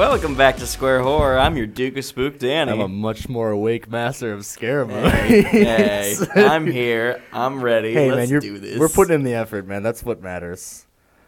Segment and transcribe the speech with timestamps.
[0.00, 1.38] Welcome back to Square Horror.
[1.38, 2.72] I'm your Duke of Spook, Danny.
[2.72, 7.20] I'm a much more awake master of scare hey, hey, I'm here.
[7.34, 7.92] I'm ready.
[7.92, 8.78] Hey, Let's man, do this.
[8.78, 9.82] we're putting in the effort, man.
[9.82, 10.86] That's what matters.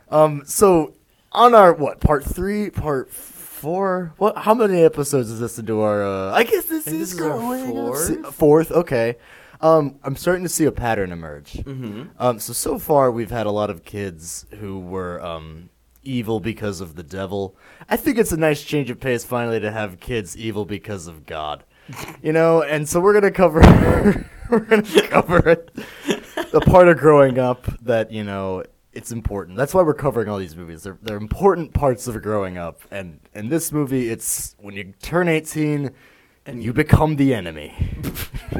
[0.08, 0.94] Um, so
[1.32, 4.14] on our what part three, part four?
[4.16, 4.38] What?
[4.38, 6.02] How many episodes is this into our?
[6.02, 8.34] Uh, I guess this is this going fourth.
[8.34, 9.16] Fourth, okay.
[9.60, 11.52] Um, I'm starting to see a pattern emerge.
[11.52, 12.04] Mm-hmm.
[12.18, 15.68] Um, so so far we've had a lot of kids who were um
[16.02, 17.56] evil because of the devil.
[17.88, 21.26] I think it's a nice change of pace finally to have kids evil because of
[21.26, 21.64] God.
[22.22, 23.60] You know, and so we're gonna cover
[24.50, 25.74] we're gonna cover it,
[26.52, 29.56] the part of growing up that you know it's important.
[29.56, 30.82] That's why we're covering all these movies.
[30.82, 35.28] They're they're important parts of growing up, and in this movie, it's when you turn
[35.28, 35.90] eighteen
[36.46, 37.74] and you become the enemy.
[38.52, 38.58] I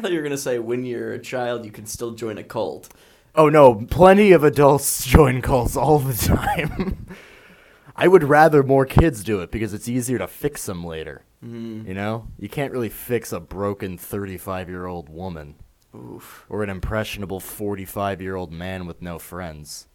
[0.00, 2.88] thought you were gonna say when you're a child, you can still join a cult.
[3.34, 7.06] Oh no, plenty of adults join cults all the time.
[7.96, 11.24] I would rather more kids do it because it's easier to fix them later.
[11.44, 11.86] Mm.
[11.86, 15.56] You know, you can't really fix a broken 35 year old woman
[15.94, 16.46] Oof.
[16.48, 19.88] or an impressionable 45 year old man with no friends.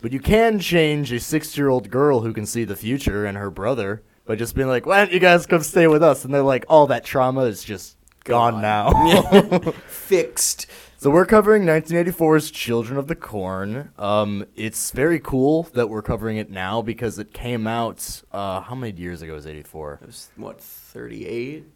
[0.00, 3.38] But you can change a six year old girl who can see the future and
[3.38, 6.24] her brother by just being like, why don't you guys come stay with us?
[6.24, 8.62] And they're like, all that trauma is just gone, Gone.
[8.62, 9.58] now.
[9.86, 10.66] Fixed.
[11.04, 13.90] So we're covering 1984's Children of the Corn.
[13.98, 18.22] Um, it's very cool that we're covering it now because it came out.
[18.32, 19.98] Uh, how many years ago was 84?
[20.00, 21.66] It was what 38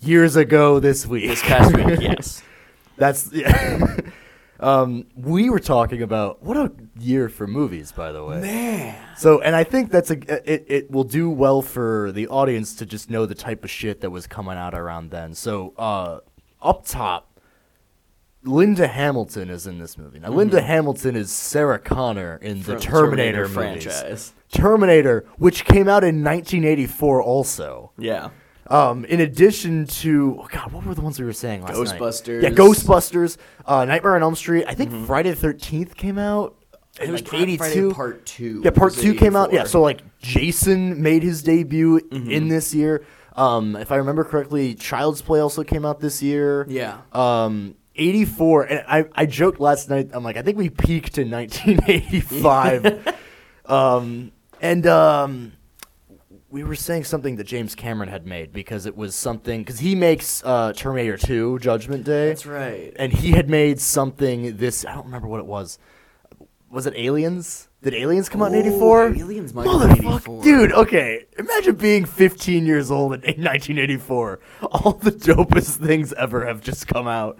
[0.00, 1.28] Years ago this week.
[1.28, 1.86] this past week.
[2.00, 2.42] Yes.
[2.96, 3.96] That's yeah.
[4.58, 8.40] um, we were talking about what a year for movies, by the way.
[8.40, 9.16] Man.
[9.16, 12.86] So, and I think that's a it, it will do well for the audience to
[12.86, 15.34] just know the type of shit that was coming out around then.
[15.34, 16.18] So, uh,
[16.60, 17.27] up top,
[18.44, 20.18] Linda Hamilton is in this movie.
[20.20, 24.32] Now, Linda Hamilton is Sarah Connor in the From Terminator, franchise.
[24.52, 27.92] Terminator, which came out in 1984, also.
[27.98, 28.30] Yeah.
[28.68, 32.00] Um, in addition to, oh God, what were the ones we were saying last night?
[32.00, 32.42] Ghostbusters.
[32.42, 33.36] Yeah, Ghostbusters.
[33.66, 34.64] Uh, Nightmare on Elm Street.
[34.68, 36.54] I think Friday the 13th came out.
[37.00, 37.92] It was like Friday 82.
[37.94, 38.60] Part Two.
[38.64, 39.52] Yeah, part two came out.
[39.52, 42.30] Yeah, so like Jason made his debut Mm-hmm.
[42.30, 43.04] in this year.
[43.36, 46.66] Um, if I remember correctly, Child's Play also came out this year.
[46.68, 46.98] Yeah.
[47.12, 51.30] Um, 84, and I, I joked last night, I'm like, I think we peaked in
[51.30, 53.16] 1985.
[53.66, 55.52] um, and um,
[56.50, 59.94] we were saying something that James Cameron had made because it was something, because he
[59.94, 62.28] makes uh, Terminator 2 Judgment Day.
[62.28, 62.92] That's right.
[62.96, 65.78] And he had made something this, I don't remember what it was.
[66.70, 67.68] Was it Aliens?
[67.80, 69.14] Did Aliens come out in 84?
[69.14, 70.42] Aliens might 84.
[70.42, 70.72] dude.
[70.72, 74.40] Okay, imagine being 15 years old in 1984.
[74.62, 77.38] All the dopest things ever have just come out.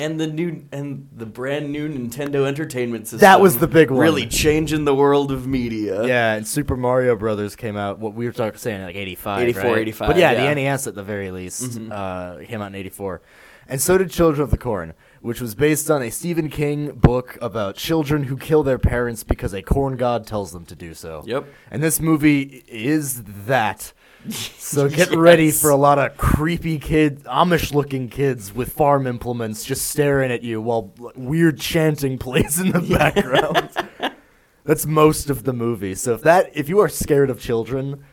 [0.00, 3.20] And the new and the brand new Nintendo Entertainment System.
[3.20, 4.00] That was the big one.
[4.00, 6.04] Really changing the world of media.
[6.06, 7.98] Yeah, and Super Mario Brothers came out.
[7.98, 9.78] What we were talking saying like 85, 84, right?
[9.78, 10.54] 85, But yeah, yeah.
[10.54, 11.92] the NES at the very least Mhm.
[11.92, 13.20] uh, came out in 84,
[13.68, 17.36] and so did Children of the Corn, which was based on a Stephen King book
[17.42, 21.22] about children who kill their parents because a corn god tells them to do so.
[21.26, 21.44] Yep.
[21.70, 23.92] And this movie is that.
[24.28, 29.86] So get ready for a lot of creepy kid, Amish-looking kids with farm implements just
[29.88, 34.14] staring at you while weird chanting plays in the background.
[34.64, 35.94] That's most of the movie.
[35.94, 38.04] So if that, if you are scared of children,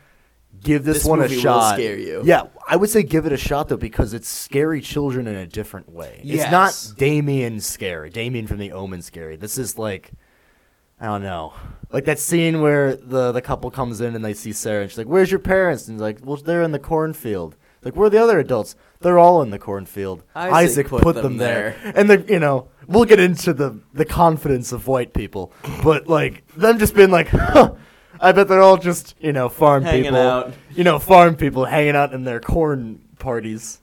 [0.60, 1.74] give this, This one a shot.
[1.74, 2.22] scare you.
[2.24, 5.46] Yeah, I would say give it a shot though because it's scary children in a
[5.46, 6.20] different way.
[6.24, 8.10] It's not Damien scary.
[8.10, 9.36] Damien from The Omen scary.
[9.36, 10.10] This is like
[11.00, 11.52] I don't know.
[11.90, 14.98] Like that scene where the the couple comes in and they see Sarah and she's
[14.98, 18.10] like, "Where's your parents?" And he's like, "Well, they're in the cornfield." Like, where are
[18.10, 18.74] the other adults?
[19.00, 20.24] They're all in the cornfield.
[20.34, 21.76] Isaac put them there.
[21.94, 25.52] And the you know, we'll get into the the confidence of white people,
[25.82, 27.74] but like them just being like, huh,
[28.20, 30.52] I bet they're all just you know farm Hanging people, out.
[30.74, 33.80] you know, farm people hanging out in their corn parties.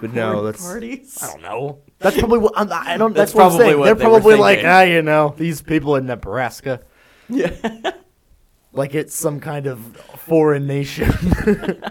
[0.00, 1.18] But no, that's parties.
[1.22, 1.78] I don't know.
[1.98, 3.12] That's probably what I'm, I don't.
[3.14, 3.78] That's That's, what I'm probably saying.
[3.78, 4.70] what They're they were probably like, thinking.
[4.70, 6.80] ah, you know, these people in Nebraska,
[7.28, 7.90] Yeah.
[8.72, 11.10] like it's some kind of foreign nation.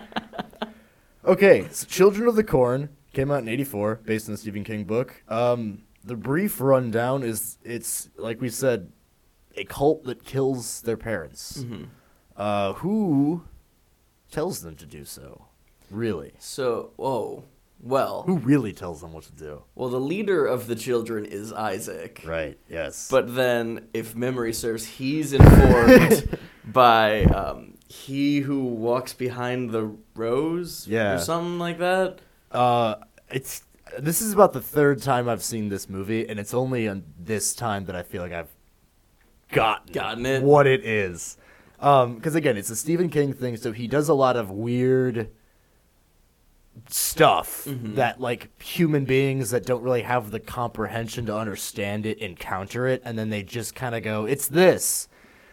[1.26, 4.86] okay, so Children of the Corn came out in '84, based on the Stephen King
[4.86, 5.24] book.
[5.28, 8.92] Um, the brief rundown is it's like we said,
[9.56, 11.64] a cult that kills their parents.
[11.64, 11.88] Mhm.
[12.36, 13.44] Uh, who
[14.32, 15.46] tells them to do so?
[15.92, 16.34] Really?
[16.40, 17.44] So, whoa.
[17.82, 19.64] Well, Who really tells them what to do?
[19.76, 22.22] well, the leader of the children is Isaac.
[22.26, 22.58] Right.
[22.70, 23.08] Yes.
[23.10, 30.88] But then, if memory serves, he's informed by um, he who walks behind the rose,
[30.90, 31.14] Yeah.
[31.16, 32.20] or something like that.
[32.52, 32.96] Uh,
[33.32, 33.64] it's
[33.98, 37.54] this is about the third time I've seen this movie, and it's only on this
[37.56, 38.50] time that I feel like I've
[39.52, 40.44] gotten Gotten it?
[40.44, 41.38] what it is.
[41.78, 45.30] because again, it's a Stephen King thing, so he does a lot of weird
[46.90, 47.96] stuff Mm-hmm.
[47.96, 53.02] that like human beings that don't really have the comprehension to understand it encounter it,
[53.06, 55.08] and then they just kind of go, "It's this."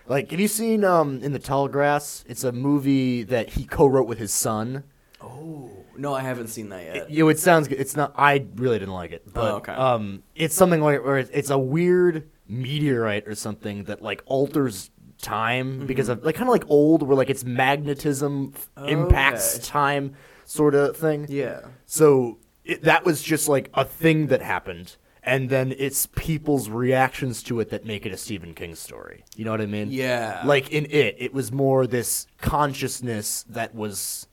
[0.08, 2.24] Like, have you seen um in the Tall Grass?
[2.28, 4.84] It's a movie that he co-wrote with his son.
[5.20, 7.10] Oh no, I haven't seen that yet.
[7.10, 7.80] You know, it sounds good.
[7.80, 8.12] It's not.
[8.16, 9.72] I really didn't like it, but Oh, okay.
[9.72, 14.90] um, it's something like where it's, a weird meteorite or something that like alters
[15.22, 18.52] time because of like kind of like old, where like it's magnetism
[18.86, 19.62] impacts Mm-hmm.
[19.64, 20.14] Time,
[20.46, 21.26] sort of thing.
[21.28, 21.60] yeah.
[21.86, 27.42] So it, that was just like a thing that happened, and then it's people's reactions
[27.44, 29.24] to it that make it a Stephen King story.
[29.36, 29.90] You know what I mean?
[29.90, 30.42] Yeah.
[30.44, 34.26] Like in it, it was more this consciousness that was.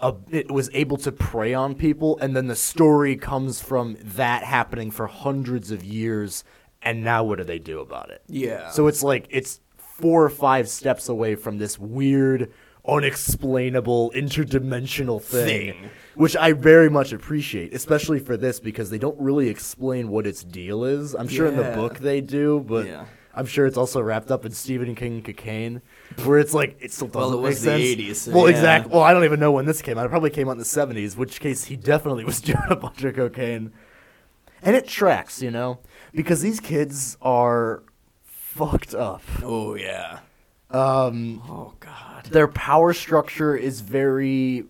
[0.00, 4.42] A, it was able to prey on people, and then the story comes from that
[4.42, 6.42] happening for hundreds of years,
[6.82, 8.22] and now what do they do about it?
[8.26, 8.70] Yeah.
[8.70, 12.52] So it's like it's four or five steps away from this weird,
[12.86, 15.90] unexplainable, interdimensional thing, Thing.
[16.14, 20.44] which I very much appreciate, especially for this because they don't really explain what its
[20.44, 21.14] deal is.
[21.14, 23.06] I'm sure in the book they do, but Yeah.
[23.36, 25.82] I'm sure it's also wrapped up in Stephen King cocaine,
[26.22, 27.82] where it's like it still doesn't Well, it was the sense.
[27.82, 28.54] 80s, so well, yeah.
[28.56, 28.92] exactly.
[28.92, 30.06] Well, I don't even know when this came out.
[30.06, 33.02] It probably came out in the 70s, which case he definitely was doing a bunch
[33.02, 33.72] of cocaine.
[34.62, 35.80] And it tracks, you know,
[36.14, 37.82] because these kids are
[38.22, 39.22] fucked up.
[39.42, 40.20] oh yeah.
[40.70, 42.26] Um, Oh god.
[42.30, 44.64] their power structure is very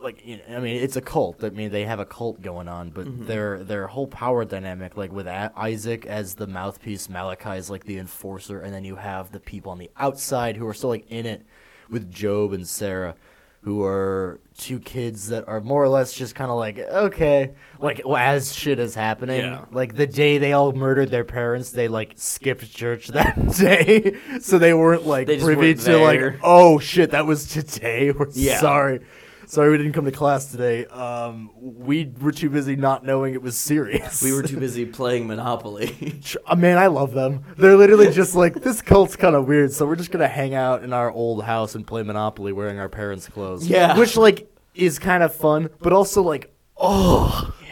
[0.00, 1.42] like you know, I mean it's a cult.
[1.44, 5.12] I mean they have a cult going on, but their their whole power dynamic like
[5.12, 9.32] with a- Isaac as the mouthpiece, Malachi is like the enforcer, and then you have
[9.32, 11.44] the people on the outside who are still like in it
[11.90, 13.14] with Job and Sarah.
[13.62, 18.00] Who are two kids that are more or less just kind of like okay, like
[18.08, 19.40] as shit is happening.
[19.40, 19.64] Yeah.
[19.72, 24.58] Like the day they all murdered their parents, they like skipped church that day, so
[24.58, 28.10] they weren't like They privy weren't to like oh shit, that was today.
[28.18, 28.60] We're Yeah.
[28.60, 29.00] sorry.
[29.48, 30.84] Sorry we didn't come to class today.
[30.86, 34.22] Um, we were too busy not knowing it was serious.
[34.22, 36.20] We were too busy playing Monopoly.
[36.46, 37.44] Uh, Man, I love them.
[37.56, 40.54] They're literally just like, this cult's kind of weird, so we're just going to hang
[40.54, 43.66] out in our old house and play Monopoly wearing our parents' clothes.
[43.66, 43.96] Yeah.
[43.96, 47.54] Which, like, is kind of fun, but also, like, oh.
[47.62, 47.68] Yeah.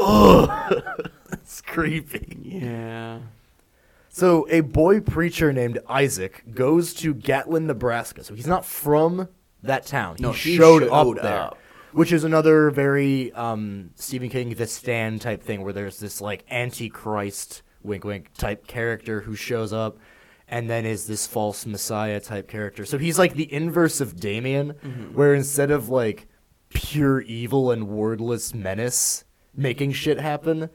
[0.00, 0.82] Oh.
[1.32, 2.36] it's creepy.
[2.42, 3.20] yeah.
[4.08, 8.24] So a boy preacher named Isaac goes to Gatlin, Nebraska.
[8.24, 9.28] So he's not from
[9.62, 10.16] that town.
[10.18, 11.58] No, he he showed, showed up there, up.
[11.92, 16.44] which is another very um, Stephen King The Stand type thing, where there's this like
[16.50, 19.98] antichrist wink wink type character who shows up,
[20.48, 22.84] and then is this false messiah type character.
[22.84, 25.14] So he's like the inverse of Damien, Mm-hmm.
[25.14, 26.28] where instead of like
[26.70, 29.24] pure evil and wordless menace
[29.54, 30.70] making shit happen,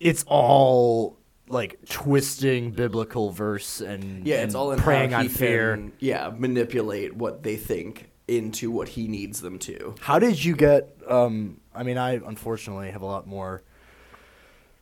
[0.00, 1.18] it's all
[1.48, 5.76] like twisting biblical verse and Yeah, and it's all in preying how on fear.
[5.76, 9.94] Can, yeah, manipulate what they think into what he needs them to.
[10.00, 10.96] How did you get?
[11.06, 13.62] Um, I mean, I unfortunately have a lot more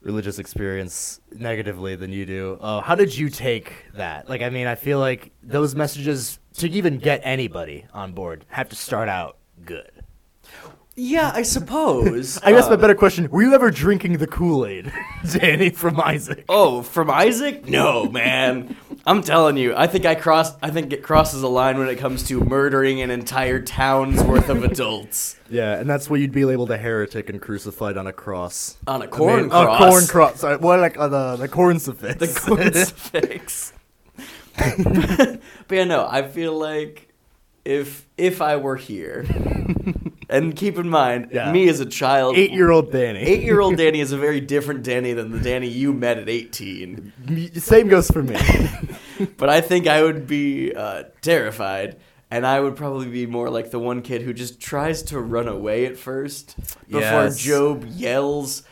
[0.00, 2.58] religious experience negatively than you do.
[2.60, 4.28] Uh, how did you take that?
[4.28, 8.68] Like, I mean, I feel like those messages to even get anybody on board have
[8.70, 9.90] to start out good.
[10.94, 12.38] Yeah, I suppose.
[12.42, 14.92] I guess my Uh, better question: Were you ever drinking the Kool Aid,
[15.32, 16.44] Danny from Isaac?
[16.48, 17.66] Oh, from Isaac?
[17.68, 18.76] No, man.
[19.06, 20.56] I'm telling you, I think I crossed.
[20.62, 24.48] I think it crosses a line when it comes to murdering an entire town's worth
[24.48, 28.12] of adults Yeah, and that's why you'd be labeled a heretic and crucified on a
[28.12, 28.76] cross.
[28.86, 29.80] on a corn I mean, cross.
[29.80, 30.40] A corn cross.
[30.40, 32.18] Sorry, what like uh, the the corn suffix?
[32.18, 33.72] The crucifix.
[35.66, 37.08] but yeah, no, I feel like
[37.64, 39.24] if if I were here,
[40.32, 41.52] and keep in mind, Yeah.
[41.52, 43.20] me as a child, Eight year old Danny.
[43.32, 46.28] eight year old Danny is a very different Danny than the Danny you met at
[46.28, 47.12] eighteen.
[47.54, 48.36] Same goes for me.
[49.36, 51.98] But I think I would be uh, terrified.
[52.28, 55.46] And I would probably be more like the one kid who just tries to run
[55.46, 56.56] away at first
[56.88, 57.38] before Yes.
[57.38, 58.62] Job yells,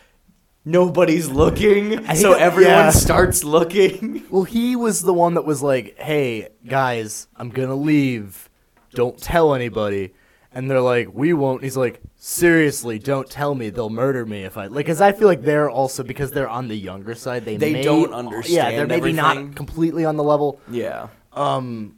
[0.64, 2.04] Nobody's looking.
[2.16, 2.90] So everyone yeah.
[2.90, 4.24] starts looking.
[4.30, 8.48] well, he was the one that was like, "Hey guys, I'm gonna leave.
[8.94, 10.12] Don't tell anybody."
[10.52, 13.70] And they're like, "We won't." He's like, "Seriously, don't tell me.
[13.70, 16.66] They'll murder me if I." Like, cause I feel like they're also because they're on
[16.68, 17.44] the younger side.
[17.44, 19.16] They They may- don't understand Yeah, they're maybe everything.
[19.46, 20.60] not completely on the level.
[20.70, 21.08] Yeah.
[21.32, 21.94] um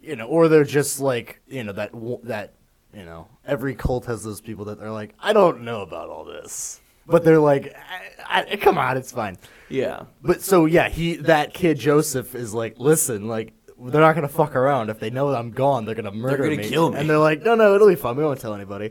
[0.00, 2.54] you know or they're just like you know that w- that
[2.94, 6.24] you know every cult has those people that they're like i don't know about all
[6.24, 7.74] this but they're like
[8.24, 9.36] I, I, come on it's fine
[9.68, 10.04] Yeah.
[10.22, 14.56] but so yeah he that kid joseph is like listen like they're not gonna fuck
[14.56, 16.48] around if they know i'm gone they're gonna murder me.
[16.48, 16.98] They're gonna me kill me.
[16.98, 18.90] and they're like no no it'll be fine we won't tell anybody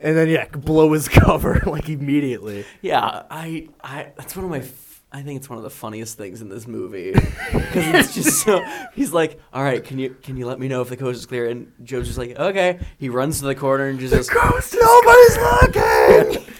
[0.00, 4.58] and then yeah blow his cover like immediately Yeah, I, I that's one of my
[4.58, 7.12] f- I think it's one of the funniest things in this movie
[7.52, 8.62] because it's just so.
[8.94, 11.24] He's like, "All right, can you can you let me know if the coast is
[11.24, 15.36] clear?" And Joe's just like, "Okay." He runs to the corner and just goes, nobody's
[16.36, 16.54] looking.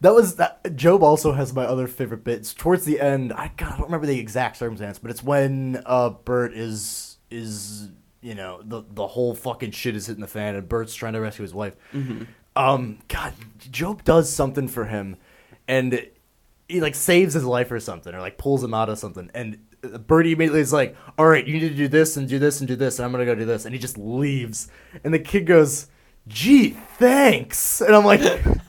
[0.00, 0.76] That was that.
[0.76, 3.32] Job also has my other favorite bits towards the end.
[3.32, 7.88] I God, I don't remember the exact circumstance, but it's when uh, Burt is is
[8.20, 11.20] you know the the whole fucking shit is hitting the fan, and Burt's trying to
[11.20, 11.74] rescue his wife.
[12.54, 13.34] Um, God,
[13.70, 15.16] Job does something for him,
[15.68, 16.06] and
[16.68, 19.58] he like saves his life or something, or like pulls him out of something, and.
[20.04, 22.66] Bertie immediately is like, "All right, you need to do this and do this and
[22.66, 24.68] do this, and I'm gonna go do this," and he just leaves.
[25.04, 25.86] And the kid goes,
[26.28, 28.20] "Gee, thanks," and I'm like,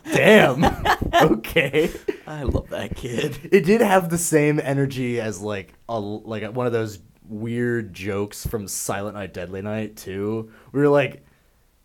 [0.04, 0.64] "Damn,
[1.14, 1.92] okay."
[2.26, 6.66] "I love that kid." It did have the same energy as like a like one
[6.68, 10.52] of those weird jokes from Silent Night, Deadly Night too.
[10.72, 11.26] We were like,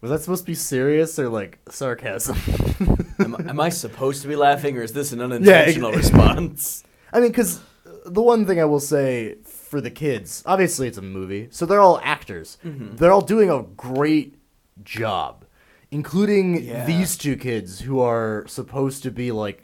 [0.03, 2.37] was that supposed to be serious or like sarcasm?
[3.19, 6.83] Am, am I supposed to be laughing, or is this an unintentional ex- response?
[7.13, 10.99] I mean, because uh, the one thing I will say for the kids, obviously it's
[10.99, 12.59] a movie, so they're all actors.
[12.65, 12.97] Mm-hmm.
[12.97, 14.35] They're all doing a great
[14.83, 15.42] job,
[15.93, 16.85] including Yeah.
[16.87, 19.63] these two kids who are supposed to be like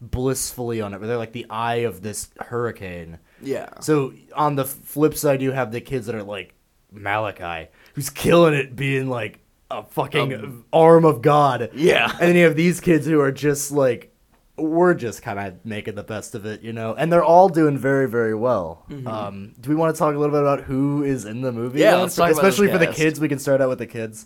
[0.00, 0.98] blissfully on it.
[1.00, 3.18] They're like the eye of this hurricane.
[3.40, 3.68] Yeah.
[3.80, 6.54] So on the flip side, you have the kids that are like
[6.92, 11.70] Malachi, who's killing it, being like a fucking arm of God.
[11.74, 12.10] Yeah.
[12.12, 14.12] And then you have these kids who are just like,
[14.58, 16.94] we're just kind of making the best of it, you know.
[16.94, 18.86] And they're all doing very, very well.
[19.04, 21.80] Um, do we want to talk a little bit about who is in the movie?
[21.80, 23.20] Yeah, let's talk especially for the kids.
[23.20, 24.24] We can start out with the kids.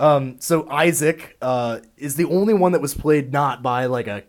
[0.00, 4.24] Um, so Isaac uh, is the only one that was played not by like a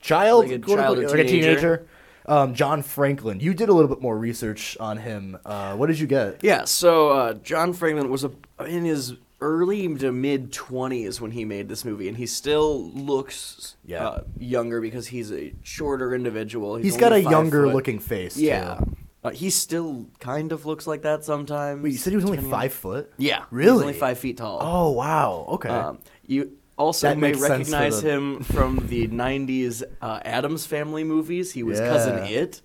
[0.00, 1.54] child, Like a quote, child or unquote, like a teenager.
[1.60, 1.86] teenager.
[2.26, 3.40] Um, John Franklin.
[3.40, 5.36] You did a little bit more research on him.
[5.44, 6.38] Uh, what did you get?
[6.42, 8.30] Yeah, so uh, John Franklin was a,
[8.66, 13.76] in his early to mid 20s when he made this movie, and he still looks
[13.84, 14.06] Yeah.
[14.06, 16.76] uh, younger because he's a shorter individual.
[16.76, 17.74] He's got a younger foot.
[17.74, 18.36] looking face.
[18.36, 18.76] Yeah.
[18.76, 18.96] Too.
[19.24, 21.82] Uh, he still kind of looks like that sometimes.
[21.82, 23.12] Wait, you said he was only depending on- five foot?
[23.18, 23.44] Yeah.
[23.50, 23.72] Really?
[23.74, 24.58] He's only five feet tall.
[24.60, 25.46] Oh wow.
[25.50, 25.68] Okay.
[25.68, 30.20] Um, you also That may makes sense for recognize the- him from the 90s uh,
[30.24, 31.52] Addams Family movies.
[31.52, 32.40] He was Cousin Yeah.
[32.40, 32.62] It.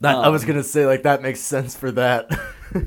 [0.00, 2.30] that, I was um, gonna say like that makes sense for that.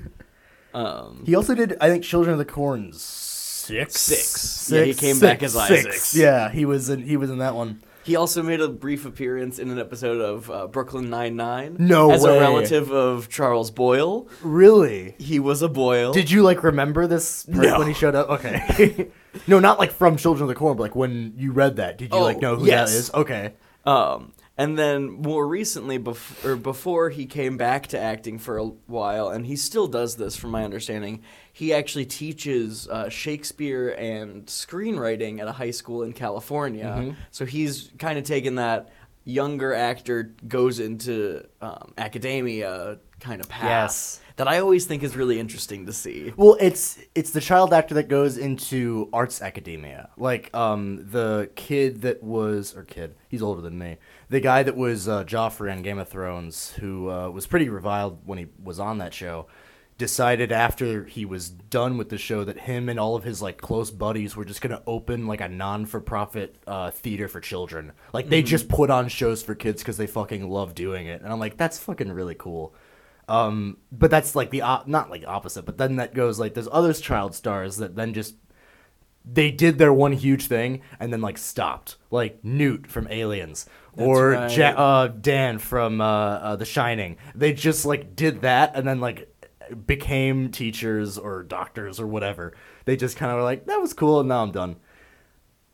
[0.73, 3.99] Um, he also did, I think, Children of the Corn six.
[3.99, 4.69] Six.
[4.71, 5.87] Yeah, he came back as six.
[5.87, 6.21] Isaac.
[6.21, 7.01] Yeah, he was in.
[7.01, 7.81] He was in that one.
[8.07, 11.75] He also made a brief appearance in an episode of uh, Brooklyn Nine Nine.
[11.77, 12.37] No as way.
[12.37, 14.29] a relative of Charles Boyle.
[14.41, 15.13] Really?
[15.19, 16.13] He was a Boyle.
[16.13, 17.79] Did you like remember this part No.
[17.79, 18.29] when he showed up?
[18.29, 19.09] Okay.
[19.47, 22.13] no, not like from Children of the Corn, but like when you read that, did
[22.13, 22.91] you Oh, like know who yes.
[22.93, 23.13] that is?
[23.13, 23.53] Okay.
[23.85, 28.65] Um, and then more recently, bef- or before he came back to acting for a
[28.65, 31.21] while, and he still does this, from my understanding.
[31.53, 36.85] He actually teaches uh, Shakespeare and screenwriting at a high school in California.
[36.85, 37.11] Mm-hmm.
[37.31, 38.89] So he's kind of taken that
[39.23, 44.21] younger actor goes into um, academia kind of path Yes.
[44.37, 46.31] that I always think is really interesting to see.
[46.37, 50.09] Well, it's it's the child actor that goes into arts academia.
[50.17, 53.97] Like um the kid that was or kid, he's older than me.
[54.29, 58.19] The guy that was uh, Joffrey on Game of Thrones, who uh, was pretty reviled
[58.25, 59.47] when he was on that show,
[59.97, 63.57] decided after he was done with the show that him and all of his like
[63.57, 67.93] close buddies were just gonna open like a non-for-profit uh, theater for children.
[68.13, 71.31] Like they just put on shows for kids because they fucking love doing it, and
[71.31, 72.75] I'm like, that's fucking really cool.
[73.29, 76.69] Um, but that's like the op- not like opposite, but then that goes like there's
[76.71, 78.35] other child stars that then just
[79.29, 83.65] they did their one huge thing and then like stopped, like Newt from Aliens
[83.97, 84.57] or right.
[84.57, 87.17] ja- uh, Dan from uh, uh, The Shining.
[87.35, 89.33] They just like did that and then like
[89.85, 92.53] became teachers or doctors or whatever.
[92.85, 94.77] They just kind of were like that was cool and now I'm done.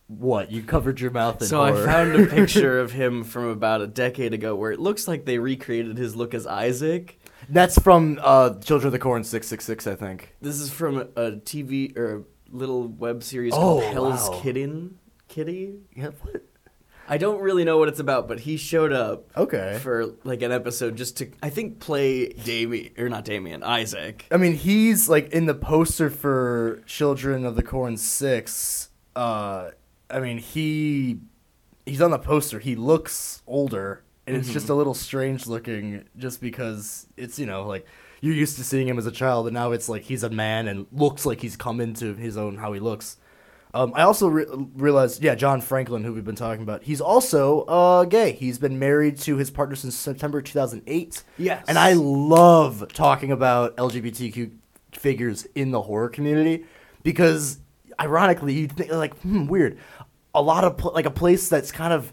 [0.06, 3.80] What you covered your mouth in So I found a picture of him from about
[3.80, 7.18] a decade ago where it looks like they recreated his look as Isaac.
[7.48, 10.34] That's from uh, Children of the Corn six six six, I think.
[10.40, 12.22] This is from a, TV or a
[12.54, 14.40] little web series Oh, called Hell's wow.
[14.40, 14.98] Kitten.
[15.28, 15.80] Kitty?
[15.94, 16.42] Yeah, what?
[17.06, 19.78] I don't really know what it's about, but he showed up Okay.
[19.82, 24.24] for like an episode just to I think play Damien or not Damien, Isaac.
[24.30, 28.88] I mean, he's like in the poster for Children of the Corn Six.
[29.14, 29.70] Uh,
[30.08, 31.18] I mean, he
[31.84, 32.58] he's on the poster.
[32.58, 37.66] He looks older, and it's just a little strange looking, just because it's you know
[37.66, 37.86] like
[38.24, 40.66] you're used to seeing him as a child, and now it's like he's a man
[40.66, 43.18] and looks like he's come into his own how he looks.
[43.74, 47.62] Um, I also re- realized, yeah, John Franklin, who we've been talking about, he's also
[47.62, 48.32] uh, gay.
[48.32, 51.22] He's been married to his partner since September 2008.
[51.36, 51.64] Yes.
[51.68, 54.52] And I love talking about LGBTQ
[54.92, 56.64] figures in the horror community
[57.02, 57.58] because,
[58.00, 59.76] ironically, you think like, hmm, weird.
[60.34, 62.10] A lot of pl- like a place that's kind of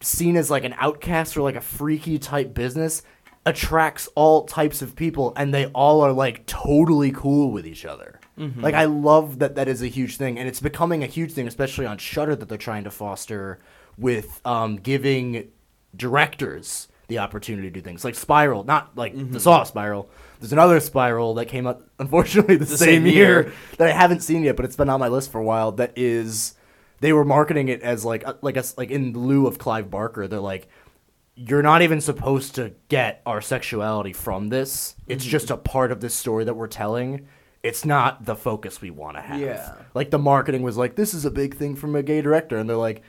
[0.00, 3.02] seen as like an outcast or like a freaky type business
[3.46, 8.20] attracts all types of people and they all are like totally cool with each other.
[8.62, 11.46] Like I love that that is a huge thing and it's becoming a huge thing
[11.46, 13.58] especially on Shudder that they're trying to foster
[13.98, 15.50] with um, giving
[15.94, 20.08] directors the opportunity to do things like Spiral, not like the Saw Spiral.
[20.38, 23.52] There's another Spiral that came out unfortunately the, same, same year, year.
[23.76, 25.72] that I haven't seen yet, but it's been on my list for a while.
[25.72, 26.54] That is,
[27.00, 30.28] they were marketing it as like like a, like in lieu of Clive Barker.
[30.28, 30.68] They're like,
[31.48, 34.94] you're not even supposed to get our sexuality from this.
[35.06, 35.30] It's Mm-hmm.
[35.30, 37.26] just a part of this story that we're telling.
[37.62, 39.40] It's not the focus we want to have.
[39.40, 39.74] Yeah.
[39.94, 42.68] Like the marketing was like, this is a big thing from a gay director, and
[42.68, 43.02] they're like,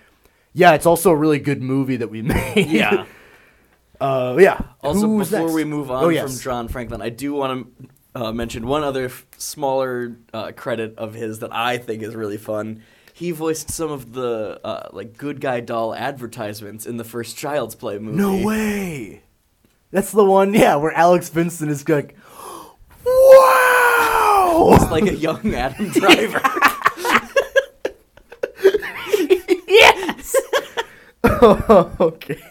[0.54, 2.68] yeah, it's also a really good movie that we made.
[2.68, 3.06] Yeah.
[4.02, 4.62] uh, yeah.
[4.82, 5.54] Also, Who's before next?
[5.56, 6.38] we move on Oh, from.
[6.40, 7.90] John Franklin, I do want to
[8.24, 12.38] uh, mention one other f- smaller uh, credit of his that I think is really
[12.38, 12.84] fun.
[13.22, 17.76] He voiced some of the uh, like good guy doll advertisements in the first Child's
[17.76, 18.18] Play movie.
[18.18, 19.22] No way.
[19.92, 22.18] That's the one, yeah, where Alex Vincent is like,
[23.06, 24.70] wow.
[24.74, 26.42] It's like a young Adam Driver.
[29.68, 30.36] yes.
[32.00, 32.42] okay.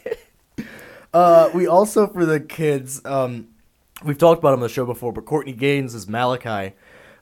[1.12, 3.48] Uh, we also for the kids, um,
[4.04, 6.76] we've talked about him on the show before, but Courtney Gaines is Malachi.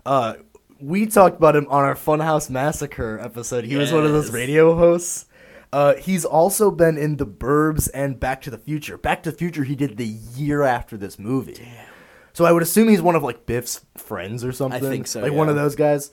[0.05, 0.35] Uh,
[0.81, 3.65] we talked about him on our Funhouse Massacre episode.
[3.65, 5.27] He was one of those radio hosts.
[5.73, 8.97] Uh, he's also been in The Burbs and Back to the Future.
[8.97, 11.55] Back to the Future he did the year after this movie.
[11.55, 11.87] Damn.
[12.33, 14.85] So I would assume he's one of like Biff's friends or something.
[14.85, 16.11] I think so, Like one of those guys.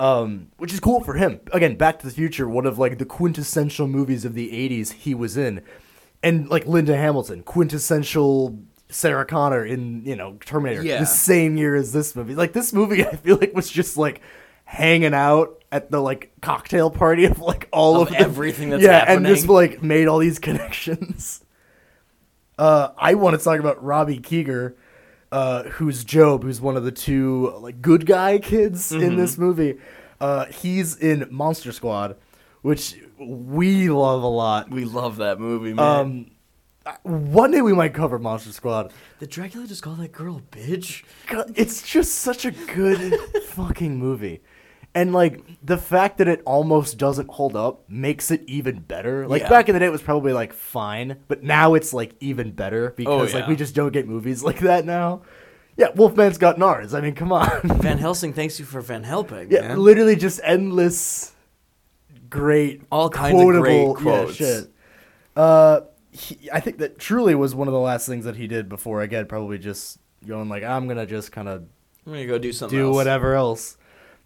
[0.00, 1.40] Um, which is cool for him.
[1.52, 5.12] Again, Back to the Future, one of like the quintessential movies of the '80s he
[5.14, 5.62] was in,
[6.22, 8.58] and like Linda Hamilton, quintessential
[8.90, 11.00] Sarah Connor in you know Terminator, Yeah.
[11.00, 12.34] the same year as this movie.
[12.34, 14.20] Like this movie, I feel like was just like
[14.64, 18.82] hanging out at the like cocktail party of like all Of of, the- everything that's
[18.82, 21.42] yeah, and just like made all these connections.
[22.58, 24.74] Uh, I want to talk about Robby Kiger,
[25.30, 29.42] uh, who's Job, who's one of the two like good guy kids in this Mm-hmm.
[29.42, 29.74] movie.
[30.20, 32.16] Uh, he's in Monster Squad,
[32.62, 34.70] which we love a lot.
[34.70, 35.78] we love that movie, man.
[36.00, 36.30] Um,
[37.02, 38.92] one day we might cover Monster Squad.
[39.20, 41.04] Did Dracula just call that girl a bitch?
[41.26, 43.14] God, it's just such a good
[43.48, 44.42] fucking movie.
[44.94, 49.28] And like the fact that it almost doesn't hold up makes it even better.
[49.28, 49.48] Like Yeah.
[49.50, 52.92] back in the day it was probably like fine, but now it's like even better
[52.96, 53.48] because like yeah.
[53.48, 55.22] we just don't get movies like that now.
[55.76, 56.92] Yeah, Wolfman's got nards.
[56.96, 57.48] I mean, come on.
[57.80, 59.78] Van Helsing thanks you for Van Helping, yeah, man.
[59.78, 61.32] literally just endless
[62.28, 64.34] great All kinds of great quotable- yeah, quotes.
[64.36, 64.70] shit.
[65.36, 68.68] Uh he, I think that truly was one of the last things that he did
[68.68, 71.62] before again probably just going like I'm going to just kind of
[72.06, 72.94] I'm gonna go do something do else.
[72.96, 73.76] whatever else.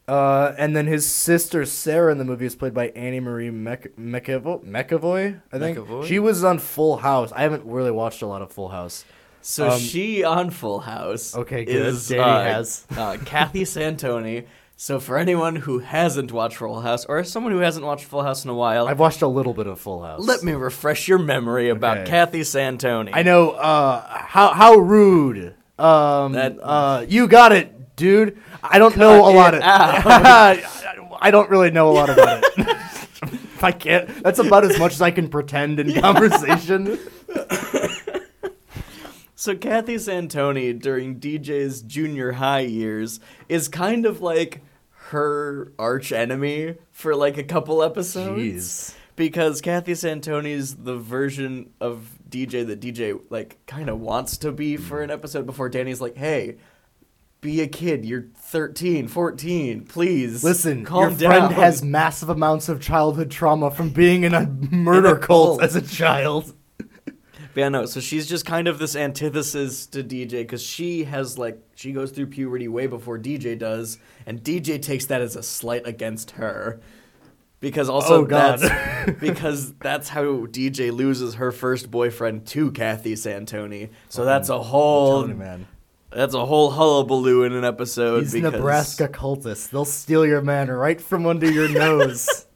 [0.08, 3.96] Uh, and then his sister Sarah in the movie is played by Annie Marie Mc-
[3.96, 5.78] McAvoy, McAvoy, I think.
[5.78, 6.06] McAvoy?
[6.06, 7.30] She was on Full House.
[7.32, 9.04] I haven't really watched a lot of Full House.
[9.42, 11.36] So Um, she on Full House.
[11.36, 11.86] Okay, good.
[11.86, 12.84] Is, Danny uh, has.
[12.96, 14.46] uh, Kathy Santoni.
[14.82, 18.42] So for anyone who hasn't watched Full House, or someone who hasn't watched Full House
[18.42, 20.26] in a while, I've watched a little bit of Full House.
[20.26, 22.10] let me refresh your memory about Okay.
[22.10, 23.10] Kathy Santoni.
[23.12, 23.50] I know.
[23.50, 25.54] Uh, how how rude.
[25.78, 28.36] Um, That- uh, you got it, dude.
[28.60, 29.62] I don't know a lot it of.
[31.22, 32.76] I don't really know a lot about it.
[33.62, 34.08] I can't.
[34.24, 36.98] That's about as much as I can pretend in conversation.
[39.36, 44.60] So Kathy Santoni during DJ's junior high years is kind of like
[45.12, 48.40] her arch enemy for like a couple episodes.
[48.40, 48.94] Jeez.
[49.14, 54.76] Because Kathy Santoni's the version of DJ that DJ like kind of wants to be
[54.76, 55.04] for mm.
[55.04, 56.56] an episode before Danny's like, "Hey,
[57.42, 58.06] be a kid.
[58.06, 59.84] You're 13, 14.
[59.84, 64.46] Please Listen, calm your friend has massive amounts of childhood trauma from being in a
[64.46, 65.62] murder cult cult.
[65.62, 66.54] as a child.
[67.54, 67.84] Yeah, no.
[67.86, 72.10] So she's just kind of this antithesis to DJ because she has like she goes
[72.10, 76.80] through puberty way before DJ does, and DJ takes that as a slight against her.
[77.60, 78.58] Because also Oh, God.
[78.58, 83.90] that's because that's how DJ loses her first boyfriend to Kathy Santoni.
[84.08, 85.66] So that's a whole you, man.
[86.10, 88.22] that's a whole hullabaloo in an episode.
[88.22, 92.46] These because Nebraska cultists, they'll steal your man right from under your nose.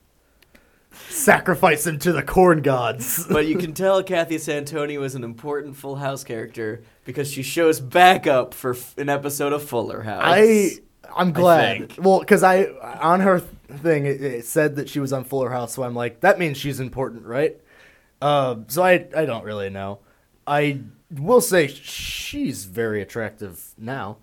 [1.27, 3.27] Sacrifice him to the corn gods.
[3.31, 7.81] but you can tell Kathy Santoni was an important Full House character because she shows
[7.81, 10.23] back up for f- an episode of Fuller House.
[10.25, 10.77] I
[11.17, 11.79] I'm glad.
[11.91, 12.05] think.
[12.05, 12.67] well, because I
[13.01, 16.21] on her thing it, it said that she was on Fuller House, so I'm like,
[16.21, 17.57] that means she's important, right?
[18.23, 19.99] Uh, so I I don't really know.
[20.47, 24.19] I will say she's very attractive now.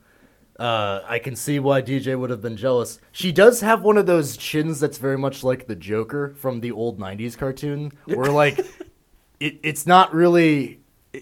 [0.59, 2.99] Uh, I can see why DJ would have been jealous.
[3.11, 6.71] She does have one of those chins that's very much like the Joker from the
[6.71, 8.59] old '90s cartoon, where like
[9.39, 10.79] it, it's not really,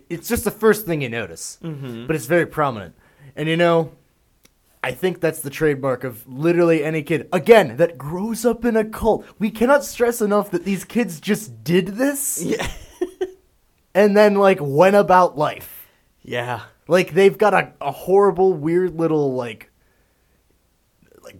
[0.09, 2.07] it's just the first thing you notice, Mm-hmm.
[2.07, 2.93] but it's very prominent.
[3.37, 3.93] And you know,
[4.83, 8.83] I think that's the trademark of literally any kid again that grows up in a
[8.83, 9.25] cult.
[9.39, 12.67] We cannot stress enough that these kids just did this Yeah.
[13.95, 15.87] and then like went about life.
[16.21, 16.61] yeah.
[16.91, 19.71] Like they've got a, a horrible, weird little like
[21.23, 21.37] like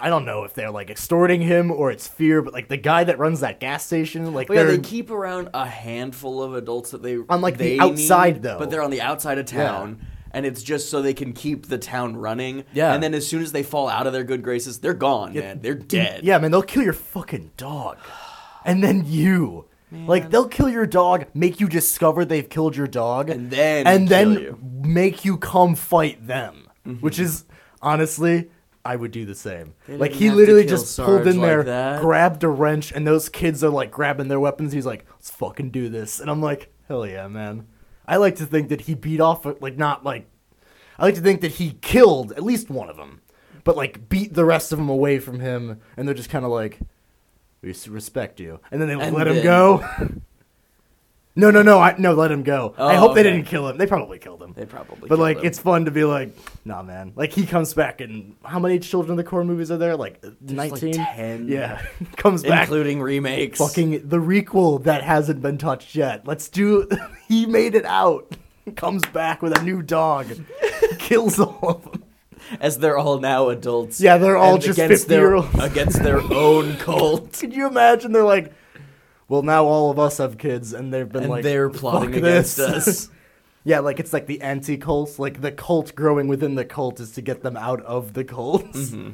[0.00, 3.02] I don't know if they're like extorting him or it's fear, but like the guy
[3.02, 7.02] that runs that gas station, like yeah, they're keep around a handful of adults that
[7.02, 8.58] they On, like, the they outside, need, though.
[8.60, 11.78] but they're on the outside of town, and it's just so they can keep the
[11.78, 12.64] town running.
[12.72, 12.94] Yeah.
[12.94, 15.62] and then as soon as they fall out of their good graces, they're gone, man.
[15.62, 16.22] They're dead.
[16.22, 17.98] yeah, man, they'll kill your fucking dog,
[18.64, 19.66] and then you.
[20.06, 24.08] Like they'll kill your dog, make you discover they've killed your dog, And then and
[24.08, 24.58] kill then you.
[24.62, 24.94] Mm-hmm.
[24.94, 26.68] make you come fight them.
[27.00, 27.44] Which is
[27.80, 28.50] honestly,
[28.84, 29.72] I would do the same.
[29.88, 32.00] Like he literally just Sarge pulled in like there, that.
[32.02, 34.72] grabbed a wrench, and those kids are like grabbing their weapons.
[34.74, 37.66] He's like, "Let's fucking do this," and I'm like, "Hell yeah, man!"
[38.06, 40.26] I like to think that he beat off, like not like,
[40.98, 43.22] I like to think that he killed at least one of them,
[43.64, 46.50] but like beat the rest of them away from him, and they're just kind of
[46.50, 46.80] like,
[47.64, 49.84] "We respect you," and then they And let him go.
[51.36, 52.74] no, no, no, I no, let him go.
[52.78, 53.76] I Oh, hope they didn't kill him.
[53.78, 54.52] They probably killed him.
[54.52, 55.08] They probably.
[55.08, 55.46] But like, him.
[55.46, 57.12] it's fun to be like, nah, man.
[57.16, 59.96] Like he comes back, and how many Children of the Corn movies are there?
[59.96, 60.94] Like like nineteen.
[60.94, 61.48] 10.
[61.48, 61.82] Yeah,
[62.16, 62.62] comes back.
[62.68, 63.58] including remakes.
[63.58, 66.26] Fucking the requel that hasn't been touched yet.
[66.26, 66.88] Let's do.
[67.28, 68.36] he made it out.
[68.76, 70.26] Comes back with a new dog.
[70.98, 72.03] kills all of them.
[72.60, 74.00] As they're all now adults.
[74.00, 75.54] Yeah, they're all just against their 50-year-olds.
[75.72, 77.32] against their own cult.
[77.32, 78.12] Could you imagine?
[78.12, 78.52] They're like,
[79.28, 82.18] well, now all of us have kids, and they've been And like, they're plotting "Fuck
[82.18, 83.08] against this." us.
[83.64, 85.18] yeah, like it's like the anti-cult.
[85.18, 88.64] Like the cult growing within the cult is to get them out of the cult.
[88.72, 89.12] Mm-hmm.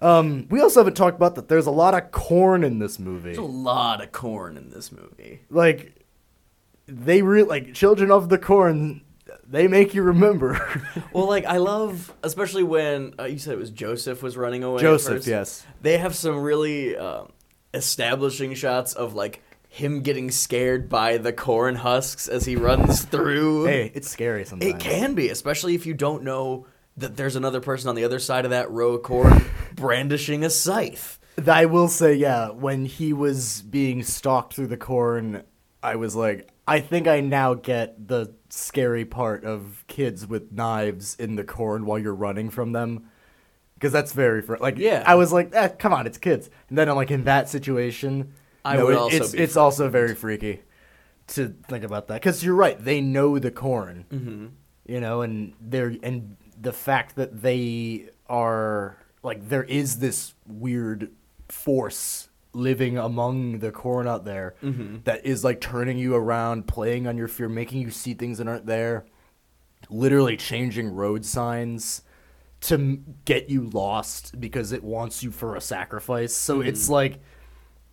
[0.00, 1.48] um, we also haven't talked about that.
[1.48, 3.24] There's a lot of corn in this movie.
[3.34, 5.40] There's a lot of corn in this movie.
[5.50, 5.94] Like
[6.86, 9.02] they really like Children of the Corn.
[9.50, 10.82] They make you remember.
[11.12, 14.82] Well, like I love, especially when uh, you said it was Joseph was running away.
[14.82, 15.66] Joseph, yes.
[15.80, 17.32] They have some really um,
[17.74, 23.64] establishing shots of like him getting scared by the corn husks as he runs through.
[23.64, 24.74] hey, it's scary sometimes.
[24.74, 28.18] It can be, especially if you don't know that there's another person on the other
[28.18, 31.18] side of that row of corn brandishing a scythe.
[31.46, 35.44] I will say, yeah, when he was being stalked through the corn,
[35.82, 41.14] I was like, I think I now get the scary part of kids with knives
[41.16, 43.08] in the corn while you're running from them.
[43.74, 45.04] Because that's very fr- like Yeah.
[45.06, 46.50] I was like, eh, come on, it's kids.
[46.68, 48.32] And then I'm like in that situation,
[48.64, 50.62] I no, would it- also it's be it's also very freaky
[51.28, 52.14] to think about that.
[52.20, 54.46] Because you're right, they know the corn, Mm-hmm.
[54.86, 61.10] you know, and they're and the fact that they are like there is this weird
[61.48, 64.98] force living among the corn out there mm-hmm.
[65.04, 68.48] that is like turning you around, playing on your fear, making you see things that
[68.48, 69.06] aren't there,
[69.90, 72.02] literally changing road signs
[72.60, 76.34] to m- get you lost because it wants you for a sacrifice.
[76.34, 76.68] So mm-hmm.
[76.68, 77.20] it's like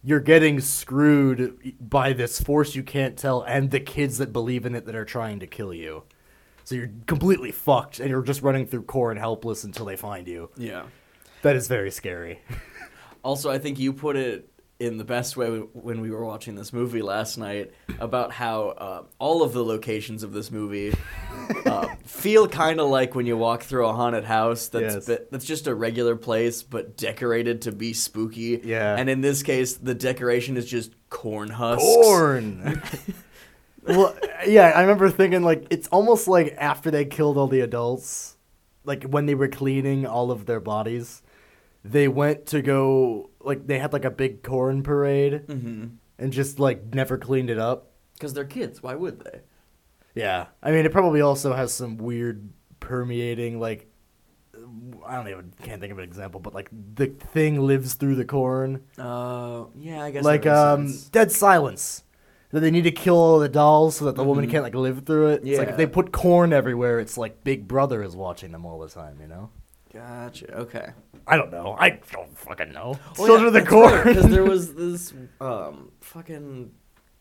[0.04, 4.76] you're getting screwed by this force you can't tell and the kids that believe in
[4.76, 6.04] it that are trying to kill you.
[6.64, 10.50] So you're completely fucked and you're just running through corn helpless until they find you.
[10.58, 10.84] Yeah.
[11.44, 12.42] That is very scary.
[13.26, 16.72] Also, I think you put it in the best way when we were watching this
[16.74, 20.94] movie last night about how uh, all of the locations of this movie
[21.66, 25.06] uh, feel kind of like when you walk through a haunted house that's Yes.
[25.08, 28.62] bit- that's just a regular place but decorated to be spooky.
[28.64, 28.96] Yeah.
[28.98, 31.82] And in this case, the decoration is just corn husks.
[31.84, 32.82] Corn.
[33.88, 38.36] well, yeah, I remember thinking like it's almost like after they killed all the adults,
[38.84, 41.22] like when they were cleaning all of their bodies,
[41.88, 45.86] they went to go like they had like a big corn parade Mm-hmm.
[46.18, 47.92] and just like never cleaned it up.
[48.14, 48.82] Because they're kids.
[48.82, 49.42] Why would they?
[50.16, 53.88] Yeah, I mean it probably also has some weird permeating like
[55.06, 58.26] I don't even can't think of an example, but like the thing lives through the
[58.26, 58.82] corn.
[58.98, 60.24] Uh, yeah, I guess.
[60.24, 61.10] like um sense.
[61.10, 62.04] dead silence
[62.52, 65.06] that they need to kill all the dolls so that the woman can't like live
[65.06, 65.76] through it it's like if Yeah.
[65.76, 69.28] they put corn everywhere it's like big brother is watching them all the time you
[69.28, 69.50] know
[69.96, 70.54] Gotcha.
[70.64, 70.90] Okay.
[71.26, 74.74] i don't know i don't fucking know Oh, children of the corn Because there was
[74.82, 76.72] this um, fucking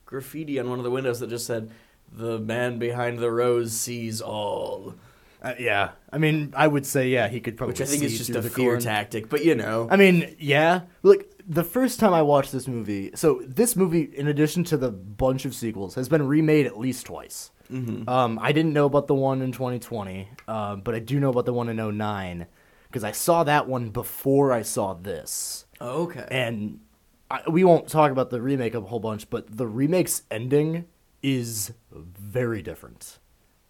[0.04, 1.70] graffiti on one of the windows that just said,
[2.12, 4.94] "The man behind the rose sees all,"
[5.42, 8.18] Uh, yeah i mean i would say yeah he could probably which I think is
[8.18, 8.80] just a fear corn.
[8.80, 9.28] tactic.
[9.28, 10.82] But you know, I mean, yeah.
[11.02, 14.90] Like the first time I watched this movie, so this movie, in addition to the
[14.90, 17.50] bunch of sequels, has been remade at least twice.
[17.70, 18.08] Mm-hmm.
[18.08, 21.44] Um, I didn't know about the one in 2020, uh, but I do know about
[21.46, 22.46] the one in 09
[22.94, 26.28] because I saw that one before I saw this, oh, okay.
[26.30, 26.78] and
[27.28, 30.84] I, we won't talk about the remake a whole bunch, but the remake's ending
[31.20, 33.18] is very different.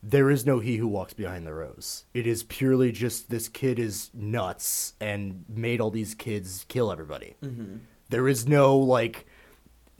[0.02, 2.04] There is no he who walks behind the rose.
[2.12, 7.36] It is purely just this kid is nuts and made all these kids kill everybody.
[7.42, 7.76] Mm-hmm.
[8.10, 9.26] There is no like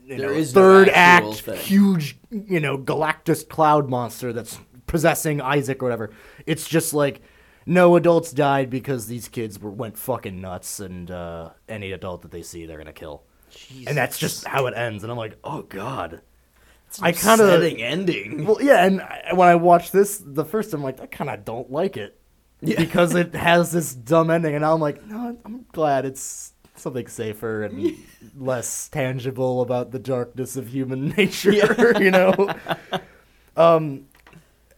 [0.03, 1.57] you There know, is no third actual act thing.
[1.57, 6.11] huge you know Galactus cloud monster that's possessing Isaac or whatever.
[6.45, 7.23] It's just like
[7.65, 12.31] no adults died because these kids were went fucking nuts and uh, any adult that
[12.31, 13.23] they see they're gonna kill.
[13.87, 15.03] And that's just how it ends.
[15.03, 16.21] And I'm like, oh god.
[17.01, 18.45] I kind of ending.
[18.45, 18.85] well, yeah.
[18.85, 21.69] And I, when I watched this the first, time, I'm like, I kind of don't
[21.71, 22.17] like it
[22.61, 22.77] Yeah.
[22.79, 24.55] because it has this dumb ending.
[24.55, 27.97] And now I'm like, no, I'm glad it's something safer and
[28.37, 31.51] less tangible about the darkness of human nature.
[31.99, 32.33] you know.
[33.57, 34.05] Um,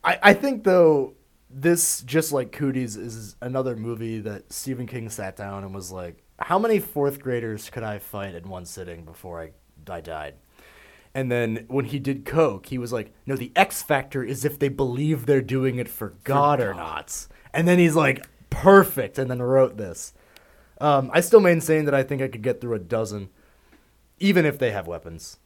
[0.04, 1.14] I I think though
[1.62, 6.24] this just like Cooties is another movie that Stephen King sat down and was like,
[6.40, 9.52] how many fourth graders could I fight in one sitting before I
[9.90, 10.36] I died?
[11.14, 14.60] And then when he did Coke, he was like, no, the X factor is if
[14.60, 17.28] they believe they're doing it for God or not.
[17.54, 20.14] And then he's like, perfect, and then wrote this.
[20.80, 23.30] Um, I still maintain that I think I could get through a dozen,
[24.20, 25.40] even if they have weapons.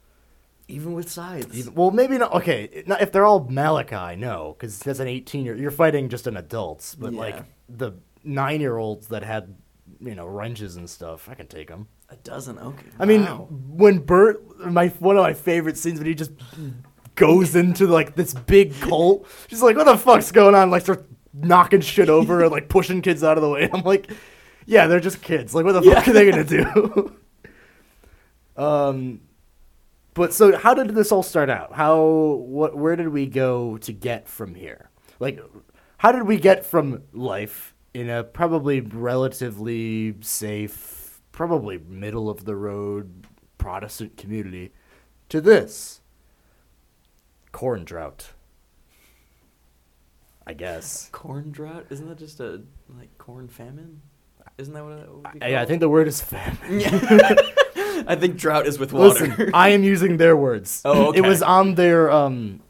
[0.72, 1.56] Even with sides.
[1.58, 2.34] Even- well, maybe not.
[2.34, 5.56] Okay, not if they're all Malachi, no, because that's an eighteen-year.
[5.56, 9.56] You're fighting just an adults, but like the nine-year-olds that had,
[10.00, 11.88] you know, wrenches and stuff, I can take them.
[12.10, 12.58] a dozen.
[12.60, 12.88] Okay.
[13.00, 16.32] I mean, when Burt, my one of my favorite scenes when he just
[17.16, 21.06] goes into like this big cult, she's like, "What the fuck's going on?" Like, start
[21.34, 23.70] knocking shit over and like pushing kids out of the way.
[23.74, 24.12] I'm like,
[24.66, 25.54] "Yeah, they're just kids.
[25.56, 27.16] Like, what the fuck are they gonna do?"
[28.62, 29.22] um,
[30.14, 31.74] but so how did this all start out?
[31.74, 34.90] How what where did we go to get from here?
[35.20, 35.40] Like,
[35.98, 42.56] how did we get from life in a probably relatively safe, probably middle of the
[42.56, 44.74] road Protestant community
[45.30, 46.02] to this
[47.52, 48.32] corn drought?
[50.46, 51.08] I guess.
[51.12, 51.86] corn drought.
[51.90, 54.02] Isn't that just a like corn famine?
[54.62, 56.80] Isn't that what it would be I, I think the word is famine.
[56.80, 56.92] Yeah.
[58.08, 59.28] I think drought is with water.
[59.28, 60.82] Listen, I am using their words.
[60.86, 61.20] Oh, okay.
[61.20, 62.62] It was on their um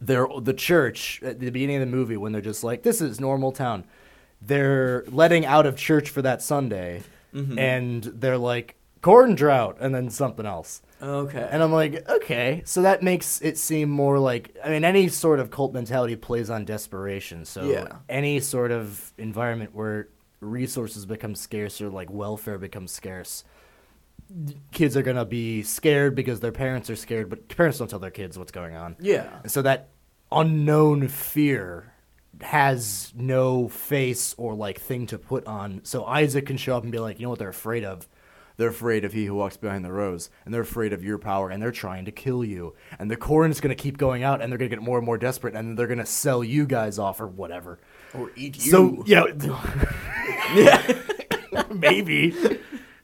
[0.00, 3.20] their the church at the beginning of the movie when they're just like, This is
[3.20, 3.84] normal town.
[4.42, 7.58] They're letting out of church for that Sunday Mm-hmm.
[7.60, 10.82] and they're like corn drought and then something else.
[11.00, 11.46] okay.
[11.48, 15.38] And I'm like, okay, so that makes it seem more like I mean any sort
[15.38, 17.44] of cult mentality plays on desperation.
[17.44, 17.98] So Yeah.
[18.08, 20.08] any sort of environment where
[20.40, 23.44] resources become scarce or like welfare becomes scarce,
[24.72, 28.10] kids are gonna be scared because their parents are scared, but parents don't tell their
[28.10, 28.96] kids what's going on.
[29.00, 29.28] yeah.
[29.46, 29.88] So that
[30.32, 31.92] unknown fear
[32.40, 35.80] has no face or like thing to put on.
[35.84, 38.08] So Isaac can show up and be like, you know what they're afraid of?
[38.56, 41.48] They're afraid of he who walks behind the rose, and they're afraid of your power,
[41.48, 42.74] and they're trying to kill you.
[42.98, 45.54] And the corn's gonna keep going out, and they're gonna get more and more desperate,
[45.54, 47.80] and they're gonna sell you guys off or whatever.
[48.14, 48.70] Or eat you.
[48.70, 49.24] So yeah,
[50.54, 51.62] yeah.
[51.74, 52.30] maybe.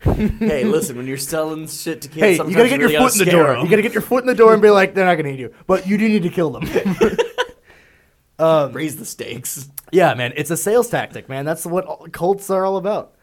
[0.02, 0.96] hey, listen.
[0.96, 3.30] When you're selling shit to kids, Hey, you gotta get your really foot in the
[3.30, 3.44] door.
[3.44, 3.56] door.
[3.56, 3.64] 'em.
[3.64, 5.38] You gotta get your foot in the door and be like, they're not gonna eat
[5.40, 6.64] you, but you do need to kill them.
[8.72, 9.68] raise the stakes.
[9.92, 11.44] Yeah, man, it's a sales tactic, man.
[11.44, 13.14] That's what all- cults are all about.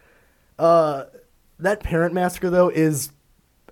[0.58, 1.06] Uh,
[1.60, 3.12] that parent massacre though is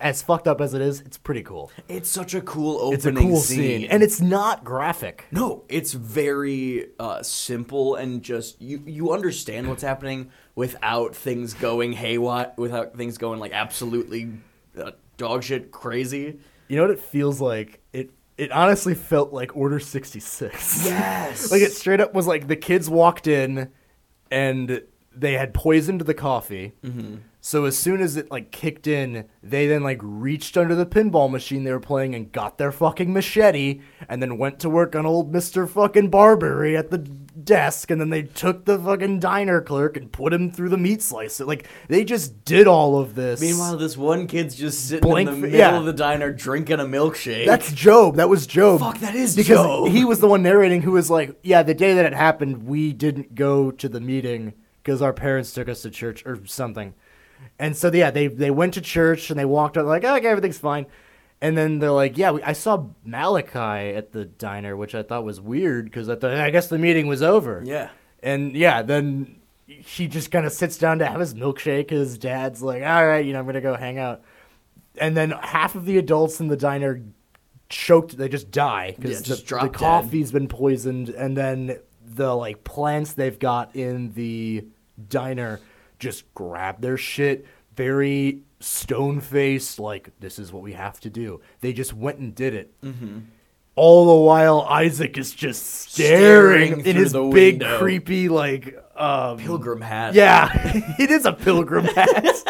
[0.01, 1.01] as fucked up as it is.
[1.01, 1.71] It's pretty cool.
[1.87, 3.57] It's such a cool opening It's a cool scene.
[3.81, 5.25] scene, and it's not graphic.
[5.31, 11.93] No, it's very uh, simple and just you you understand what's happening without things going
[11.93, 14.31] haywire, without things going like absolutely
[14.77, 16.39] uh, dog shit crazy.
[16.67, 17.81] You know what it feels like?
[17.93, 20.85] It it honestly felt like Order sixty six.
[20.85, 21.51] Yes.
[21.51, 23.69] like it straight up was like the kids walked in,
[24.31, 24.81] and
[25.15, 26.73] they had poisoned the coffee.
[26.83, 27.17] Mm-hmm.
[27.43, 31.29] So as soon as it like kicked in, they then like reached under the pinball
[31.29, 35.07] machine they were playing and got their fucking machete, and then went to work on
[35.07, 39.97] old Mister fucking Barbary at the desk, and then they took the fucking diner clerk
[39.97, 41.43] and put him through the meat slicer.
[41.43, 43.41] Like they just did all of this.
[43.41, 45.75] Meanwhile, this one kid's just sitting Blank in the middle yeah.
[45.75, 47.47] of the diner drinking a milkshake.
[47.47, 48.17] That's Job.
[48.17, 48.81] That was Job.
[48.81, 49.87] Fuck, that is because Job.
[49.87, 52.93] he was the one narrating who was like, "Yeah, the day that it happened, we
[52.93, 56.93] didn't go to the meeting because our parents took us to church or something."
[57.59, 60.27] And so yeah, they they went to church and they walked out like, oh, "Okay,
[60.27, 60.85] everything's fine."
[61.41, 65.23] And then they're like, "Yeah, we, I saw Malachi at the diner, which I thought
[65.23, 67.89] was weird because I thought I guess the meeting was over." yeah.
[68.23, 71.89] And yeah, then he just kind of sits down to have his milkshake.
[71.89, 74.21] His dad's like, "All right, you know, I'm gonna go hang out."
[74.97, 77.01] And then half of the adults in the diner
[77.69, 78.17] choked.
[78.17, 83.13] They just die because Yeah, the, the coffee's been poisoned, and then the like plants
[83.13, 84.65] they've got in the
[85.09, 85.59] diner
[86.01, 91.39] just grab their shit very stone faced, like this is what we have to do.
[91.61, 92.73] They just went and did it.
[92.81, 93.19] Mm-hmm.
[93.75, 97.23] All the while, Isaac is just staring, Staring in his big,
[97.61, 97.79] window.
[97.79, 100.13] creepy, like um, Pilgrim hat.
[100.13, 100.49] Yeah,
[100.99, 102.43] it is a pilgrim hat.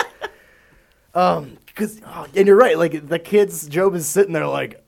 [1.13, 2.01] um, because
[2.35, 2.77] and you're right.
[2.77, 4.83] Like the kids, Job is sitting there like,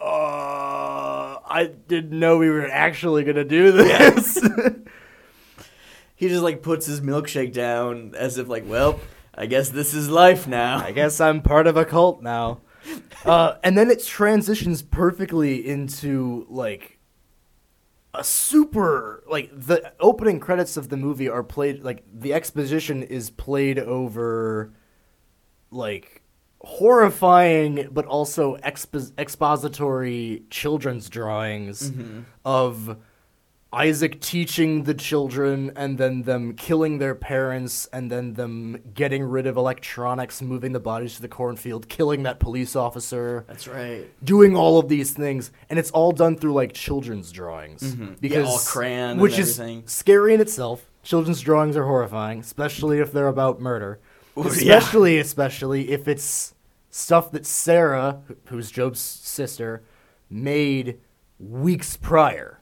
[0.00, 4.38] uh, I didn't know we were actually gonna do this.
[6.16, 8.98] He just like puts his milkshake down as if like, well,
[9.34, 10.78] I guess this is life now.
[10.78, 12.60] I guess I'm part of a cult now.
[13.24, 17.00] Uh, and then it transitions perfectly into like
[18.14, 23.30] a super like the opening credits of the movie are played like the exposition is
[23.30, 24.72] played over
[25.72, 26.22] like
[26.60, 31.92] horrifying but also expo- expository children's drawings
[32.44, 32.96] of
[33.72, 39.46] Isaac teaching the children and then them killing their parents and then them getting rid
[39.46, 44.08] of electronics, moving the bodies to the cornfield, killing that police officer, That's right.
[44.24, 48.14] doing all of these things, and it's all done through like children's drawings mm-hmm.
[48.24, 50.88] Yeah, all crayon and which is scary in itself.
[51.02, 54.00] Children's drawings are horrifying, especially if they're about murder.
[54.38, 54.48] Ooh, yeah.
[54.48, 56.54] Especially, especially if it's
[56.90, 59.82] stuff that Sarah, who's Job's sister,
[60.30, 60.98] made
[61.38, 62.60] weeks prior.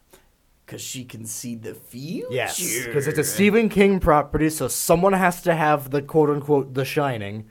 [0.66, 2.26] Because she can see the future.
[2.30, 6.72] Yes, because it's a Stephen King property, so someone has to have the quote unquote
[6.72, 7.46] The Shining,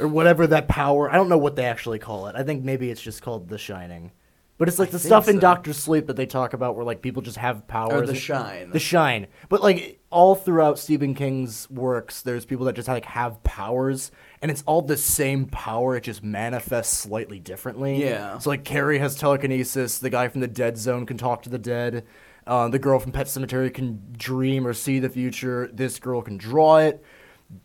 [0.00, 1.08] or whatever that power.
[1.08, 2.34] I don't know what they actually call it.
[2.34, 4.10] I think maybe it's just called The Shining.
[4.58, 5.38] But it's like the stuff in.
[5.38, 7.92] Doctor Sleep that they talk about, where like people just have powers.
[8.02, 8.70] Or the shine.
[8.70, 9.28] The Shine.
[9.48, 14.10] But like all throughout Stephen King's works, there's people that just like have powers,
[14.42, 15.96] and it's all the same power.
[15.96, 18.02] It just manifests slightly differently.
[18.02, 18.36] Yeah.
[18.36, 19.98] So like Carrie has telekinesis.
[19.98, 22.04] The guy from the Dead Zone can talk to the dead.
[22.50, 25.70] Uh, the girl from Pet Sematary can dream or see the future.
[25.72, 27.02] This girl can draw it.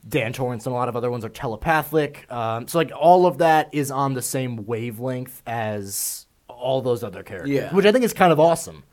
[0.08, 2.32] Dan Torrance and a lot of other ones are telepathic.
[2.32, 7.24] Um, so like all of that is on the same wavelength as all those other
[7.24, 7.74] characters, Yeah.
[7.74, 8.84] which I think is kind of awesome.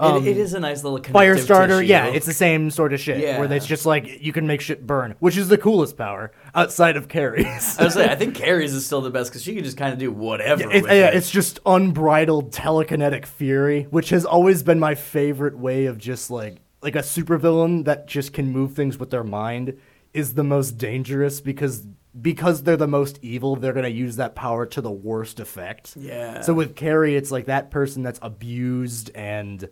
[0.00, 1.86] It- it um, is a nice little Firestarter, tissue.
[1.86, 3.18] yeah, it's the same sort of shit.
[3.18, 3.38] Yeah.
[3.38, 6.96] Where it's just like you can make shit burn, which is the coolest power outside
[6.96, 7.78] of Carrie's.
[7.78, 9.92] I was like, I think Carrie's is still the best because she can just kind
[9.92, 10.62] of do whatever.
[10.62, 11.14] It- with yeah, it.
[11.14, 16.58] it's just unbridled telekinetic fury, which has always been my favorite way of just like
[16.80, 19.76] like a supervillain that just can move things with their mind
[20.14, 21.84] is the most dangerous because
[22.20, 25.94] because they're the most evil, they're gonna use that power to the worst effect.
[25.96, 26.40] Yeah.
[26.40, 29.68] So with Carrie, it's like that person that's abused and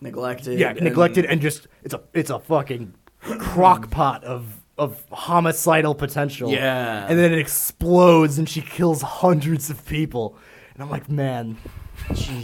[0.00, 0.58] neglected.
[0.58, 4.44] yeah, and- neglected and just it's a it's a fucking crock pot of
[4.78, 6.50] of homicidal potential.
[6.50, 7.06] Yeah.
[7.08, 10.36] And then it explodes and she kills hundreds of people.
[10.74, 11.56] And I'm like, man,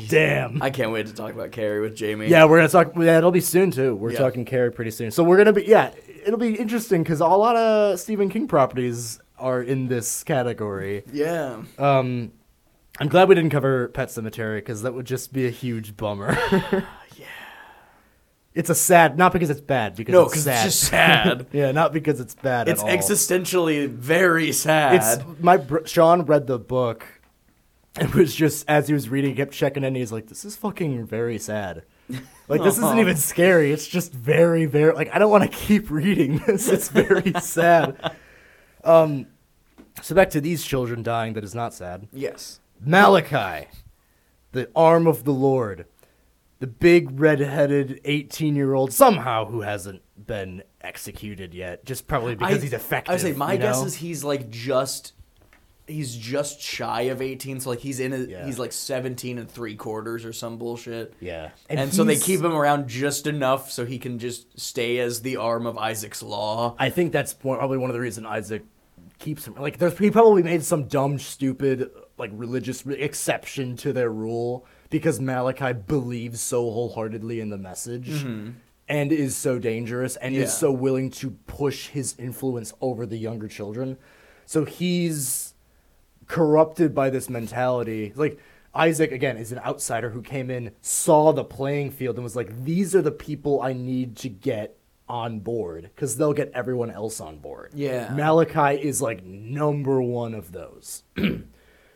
[0.09, 0.63] damn.
[0.63, 2.29] I can't wait to talk about Carrie with Jamie.
[2.29, 2.93] yeah, we're gonna talk.
[2.97, 3.95] Yeah, it'll be soon too.
[3.95, 4.19] We're Yeah.
[4.19, 5.11] talking Carrie pretty soon.
[5.11, 5.91] So we're gonna be yeah.
[6.25, 11.05] It'll be interesting because a lot of Stephen King properties are in this category.
[11.13, 11.63] Yeah.
[11.79, 12.33] Um,
[13.01, 16.37] I'm glad we didn't cover Pet Sematary because that would just be a huge bummer.
[18.55, 20.67] It's a sad, not because it's bad, because No, it's because sad.
[20.67, 21.47] it's just sad.
[21.53, 22.97] yeah, not because it's bad it's at all.
[22.97, 24.95] existentially very sad.
[24.97, 27.05] It's my br- Sean read the book.
[27.99, 29.89] It was just as he was reading, he kept checking in.
[29.89, 31.85] And he's like, "This is fucking very sad.
[32.49, 33.73] Like this isn't even scary.
[33.73, 36.69] It's just very, very like I don't want to keep reading this.
[36.69, 38.17] It's very sad."
[38.85, 39.27] Um,
[40.03, 41.33] so back to these children dying.
[41.35, 42.09] That is not sad.
[42.13, 42.61] yes.
[42.85, 43.69] Malachi,
[44.53, 45.87] the arm of the Lord,
[46.63, 52.73] the big red-headed eighteen-year-old somehow who hasn't been executed yet, just probably because I- he's
[52.73, 53.11] effective.
[53.11, 55.13] I would say my you guess is he's like just
[55.89, 58.47] he's just shy of 18 so like he's in a, Yeah.
[58.47, 62.55] he's like 17 and three quarters or some bullshit yeah, and, so they keep him
[62.55, 66.89] around just enough so he can just stay as the arm of isaac's law I
[66.91, 68.63] think that's probably one of the reasons Isaac
[69.19, 69.55] keeps him.
[69.55, 74.65] Like, there's he probably made some dumb, stupid, like religious re- exception to their rule
[74.93, 78.09] because Malachi believes so wholeheartedly in the message.
[78.09, 78.51] Mm-hmm.
[78.89, 80.43] And is so dangerous and Yeah.
[80.43, 83.97] is so willing to push his influence over the younger children.
[84.45, 85.55] So he's
[86.27, 88.13] corrupted by this mentality.
[88.15, 88.39] Like
[88.75, 92.65] Isaac again is an outsider who came in, saw the playing field and was like
[92.65, 94.77] these are the people I need to get
[95.09, 97.71] on board cuz they'll get everyone else on board.
[97.75, 98.13] Yeah.
[98.15, 101.03] Malachi is like number 1 of those.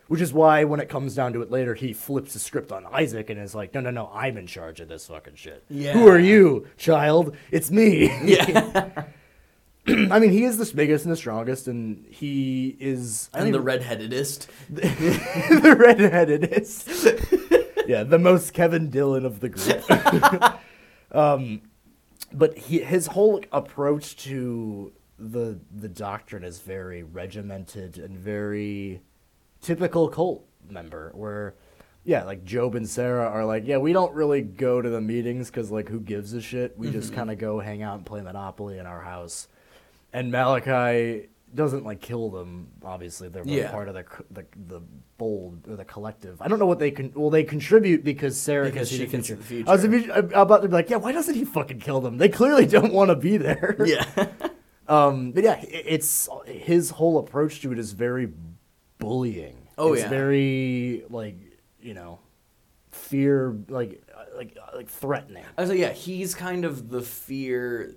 [0.09, 2.87] Which is why when it comes down to it later he flips the script on
[2.93, 5.65] Isaac and is like no no no I'm in charge of this fucking shit.
[5.69, 5.95] Yeah.
[5.95, 7.37] Who are you, child?
[7.51, 8.07] It's me.
[8.25, 9.05] yeah
[9.89, 13.61] I mean, he is the biggest and the strongest, and he is I and the
[13.61, 17.87] even- redheadedest the redheadedest.
[17.87, 20.61] yeah, the most Kevin Dillon of the group.
[21.13, 21.63] um,
[22.33, 29.03] but he, his whole approach to the the doctrine is very regimented and very
[29.67, 31.55] typical cult member where
[32.05, 35.49] yeah like job and sarah are like yeah we don't really go to the meetings
[35.51, 36.79] because like who gives a shit?
[36.79, 39.49] We just kind of go hang out and play monopoly in our house.
[40.13, 43.29] And malachi doesn't like kill them obviously.
[43.29, 43.71] They're both Yeah.
[43.73, 44.81] part of the, c- the the
[45.19, 46.41] bold or the collective.
[46.41, 49.33] I don't know what they can well they contribute because sarah Because can see she
[49.35, 49.69] the future.
[49.71, 52.19] i was imme- about to be like yeah why doesn't he fucking kill them?
[52.19, 53.77] They clearly don't want to be there.
[53.85, 54.05] Yeah.
[54.89, 58.29] um, but yeah, i- it's his whole approach to it is very
[59.07, 59.57] bullying.
[59.79, 60.09] Oh, it's yeah.
[60.09, 61.37] very like
[61.81, 62.19] you know,
[62.91, 65.45] fear like uh, like uh, like threatening.
[65.57, 67.95] I was like, yeah, he's kind of the fear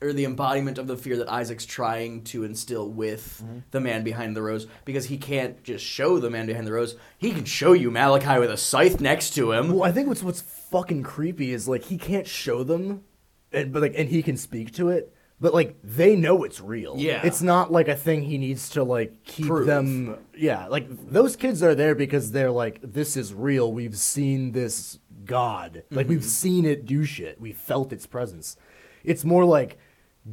[0.00, 3.58] or the embodiment of the fear that Isaac's trying to instill with Mm-hmm.
[3.70, 6.96] the man behind the rose because he can't just show the man behind the rose.
[7.18, 9.72] He can show you Malachi with a scythe next to him.
[9.72, 13.04] Well, I think what's what's fucking creepy is like he can't show them,
[13.52, 15.13] and but like and he can speak to it.
[15.40, 16.94] But like they know it's real.
[16.96, 17.20] Yeah.
[17.24, 19.66] It's not like a thing he needs to like keep Prove.
[19.66, 23.72] them yeah, like those kids are there because they're like, this is real.
[23.72, 25.82] We've seen this God.
[25.90, 26.14] Like Mm-hmm.
[26.14, 27.40] we've seen it do shit.
[27.40, 28.56] We felt its presence.
[29.02, 29.78] It's more like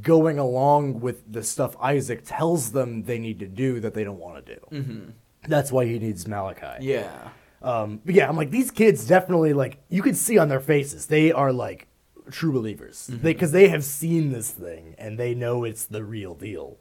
[0.02, 4.20] going along with the stuff Isaac tells them they need to do that they don't
[4.20, 4.62] want to do.
[4.72, 5.10] Mm-hmm.
[5.47, 6.86] That's why he needs Malachi.
[6.86, 7.30] Yeah.
[7.62, 11.08] Um, but yeah, I'm like these kids definitely like you can see on their faces
[11.08, 11.88] they are like
[12.32, 13.22] true believers Mm-hmm.
[13.24, 16.78] because they have seen this thing and they know it's the real deal.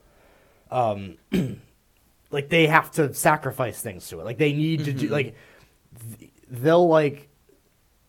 [0.71, 1.17] Um,
[2.31, 4.25] like they have to sacrifice things to it.
[4.25, 5.13] Like they need to do Mm-hmm.
[5.13, 5.35] like
[6.19, 7.29] th- they'll like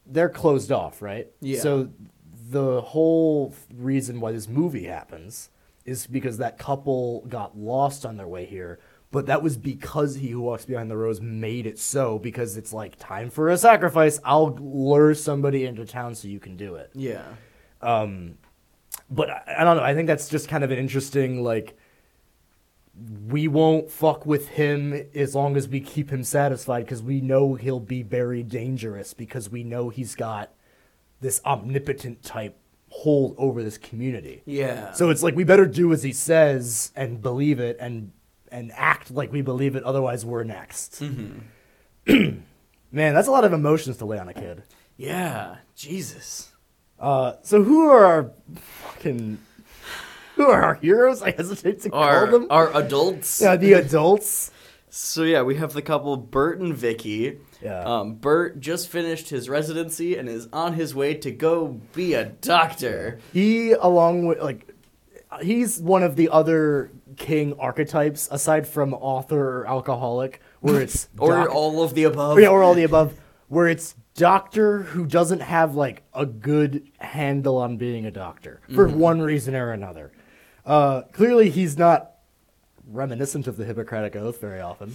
[0.06, 1.28] they're closed off, right?
[1.40, 1.60] Yeah.
[1.60, 1.88] So
[2.50, 5.50] the whole reason why this movie happens
[5.84, 8.78] is because that couple got lost on their way here.
[9.12, 12.72] But that was because he who walks behind the rose made it so because it's
[12.72, 14.18] like time for a sacrifice.
[14.24, 17.22] I'll lure somebody into town so you can do it Yeah.
[17.82, 18.38] Um,
[19.10, 19.82] but I, I don't know.
[19.82, 21.76] I think that's just kind of an interesting like.
[23.26, 27.54] We won't fuck with him as long as we keep him satisfied because we know
[27.54, 30.52] he'll be very dangerous because we know he's got
[31.20, 32.58] this omnipotent type
[32.90, 34.42] hold over this community.
[34.44, 34.92] Yeah.
[34.92, 38.12] So it's like we better do as he says and believe it and
[38.52, 39.82] and act like we believe it.
[39.82, 41.00] Otherwise, we're next.
[41.02, 41.38] Mm-hmm.
[42.92, 44.62] Man, that's a lot of emotions to lay on a kid.
[44.96, 45.56] yeah.
[45.74, 46.52] Jesus.
[47.00, 49.38] Uh, so who are our fucking
[50.36, 51.20] who are our heroes?
[51.22, 52.46] I hesitate to call Our, them.
[52.50, 53.40] our adults.
[53.40, 54.50] yeah, the adults.
[54.90, 57.38] So yeah, we have the couple Burt and Vicky.
[57.60, 57.80] Yeah.
[57.82, 62.26] Um, Burt just finished his residency and is on his way to go be a
[62.26, 63.18] doctor.
[63.32, 64.68] He, along with like,
[65.42, 66.90] he's one of the other
[67.22, 72.38] king archetypes aside from author or alcoholic, where it's Or doc- all of the above.
[72.40, 73.14] yeah, or all the above,
[73.48, 78.88] where it's doctor who doesn't have like a good handle on being a doctor for
[78.88, 78.98] Mm-hmm.
[78.98, 80.10] one reason or another.
[80.66, 82.10] Uh, clearly, he's not
[82.88, 84.94] reminiscent of the Hippocratic Oath very often.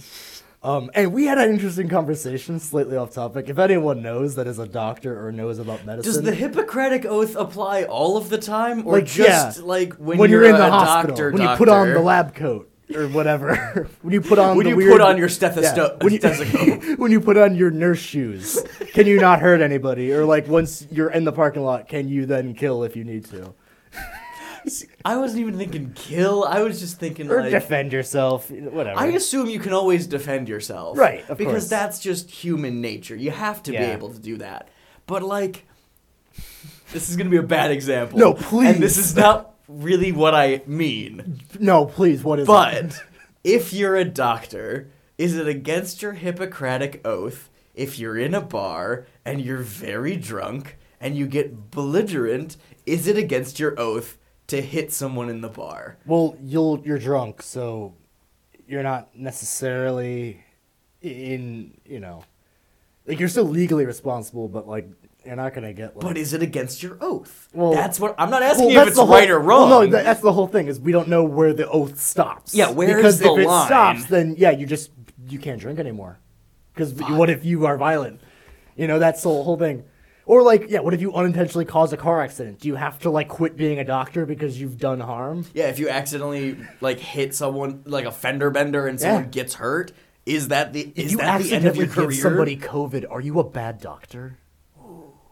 [0.62, 3.48] Um, and we had an interesting conversation, slightly off topic.
[3.48, 7.36] If anyone knows that is a doctor or knows about medicine, Does the Hippocratic Oath
[7.36, 10.56] apply all of the time, or like just yeah, like when, when you're, you're, in
[10.56, 11.30] a the hospital, doctor?
[11.30, 14.70] when you put on the lab coat or whatever, when you put on When the
[14.70, 16.98] you weird, put on your stethoscope- when you, stethoscope.
[16.98, 18.60] when you put on your nurse shoes,
[18.94, 20.12] can you not hurt anybody?
[20.12, 23.26] Or like once you're in the parking lot, can you then kill if you need
[23.26, 23.54] to,
[25.04, 26.44] I wasn't even thinking kill.
[26.44, 27.50] I was just thinking or like.
[27.50, 28.98] defend yourself, whatever.
[28.98, 30.98] I assume you can always defend yourself.
[30.98, 31.68] Right, of because course.
[31.68, 33.16] that's just human nature.
[33.16, 34.68] You have to be able to do that.
[35.06, 35.64] But like
[36.92, 38.18] this is going to be a bad example.
[38.18, 38.74] No, please.
[38.74, 41.40] And this is not really what I mean.
[41.58, 42.46] no, please, what is it?
[42.46, 43.02] But
[43.44, 44.88] if you're a doctor,
[45.18, 50.76] is it against your Hippocratic oath if you're in a bar and you're very drunk
[51.00, 52.56] and you get belligerent?
[52.86, 54.16] Is it against your oath
[54.48, 55.96] to hit someone in the bar?
[56.06, 57.94] Well, you'll you're drunk, so
[58.66, 60.44] you're not necessarily
[61.00, 62.24] in you know,
[63.06, 64.88] like you're still legally responsible, but like
[65.24, 66.02] you're not gonna get like.
[66.06, 67.48] But is it against your oath?
[67.52, 69.70] Well- that's what I'm not asking Well, you if it's whole- right or wrong.
[69.70, 72.54] Well, no, that's the whole thing is we don't know where the oath stops.
[72.54, 73.66] Yeah, where because is the if it line?
[73.66, 74.90] stops, then yeah, you just
[75.28, 76.18] you can't drink anymore.
[76.74, 78.20] Because what if you are violent?
[78.76, 79.84] You know, that's the whole thing.
[80.28, 82.60] Or like, yeah, what if you unintentionally cause a car accident?
[82.60, 85.46] Do you have to like quit being a doctor because you've done harm?
[85.54, 89.28] yeah, if you accidentally like hit someone like a fender bender and someone Yeah.
[89.30, 89.90] gets hurt,
[90.26, 92.08] is that the is you that the end of your career?
[92.10, 94.36] give somebody COVID, are you a bad doctor?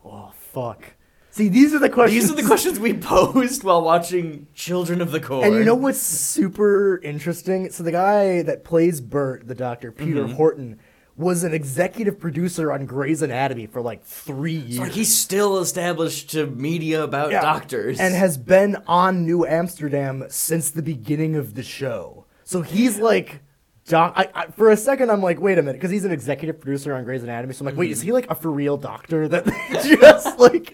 [0.04, 0.94] Oh fuck!
[1.30, 2.22] See, these are the questions.
[2.22, 5.44] These are the questions we posed while watching Children of the Corn.
[5.44, 7.70] And you know what's super interesting?
[7.70, 10.34] So the guy that plays Burt, the doctor, Peter Mm-hmm.
[10.36, 10.78] Horton,
[11.16, 14.78] was an executive producer on Grey's Anatomy for like three years.
[14.80, 17.40] Like he's still established to media about Yeah.
[17.40, 17.98] doctors.
[17.98, 22.26] and has been on New Amsterdam since the beginning of the show.
[22.44, 23.40] So he's like,
[23.86, 24.12] doc.
[24.14, 26.94] I, I, for a second, I'm like, wait a minute, because he's an executive producer
[26.94, 27.54] on Grey's Anatomy.
[27.54, 29.46] So I'm like, wait, is he like a for real doctor that
[30.00, 30.70] just like,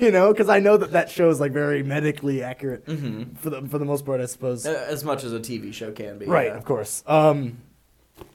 [0.00, 0.32] you know?
[0.32, 3.84] Because I know that that show is like very medically accurate for the for the
[3.84, 4.66] most part, I suppose.
[4.66, 6.26] As much as a TV show can be.
[6.26, 6.56] right, yeah.
[6.56, 7.04] of course.
[7.06, 7.58] Um,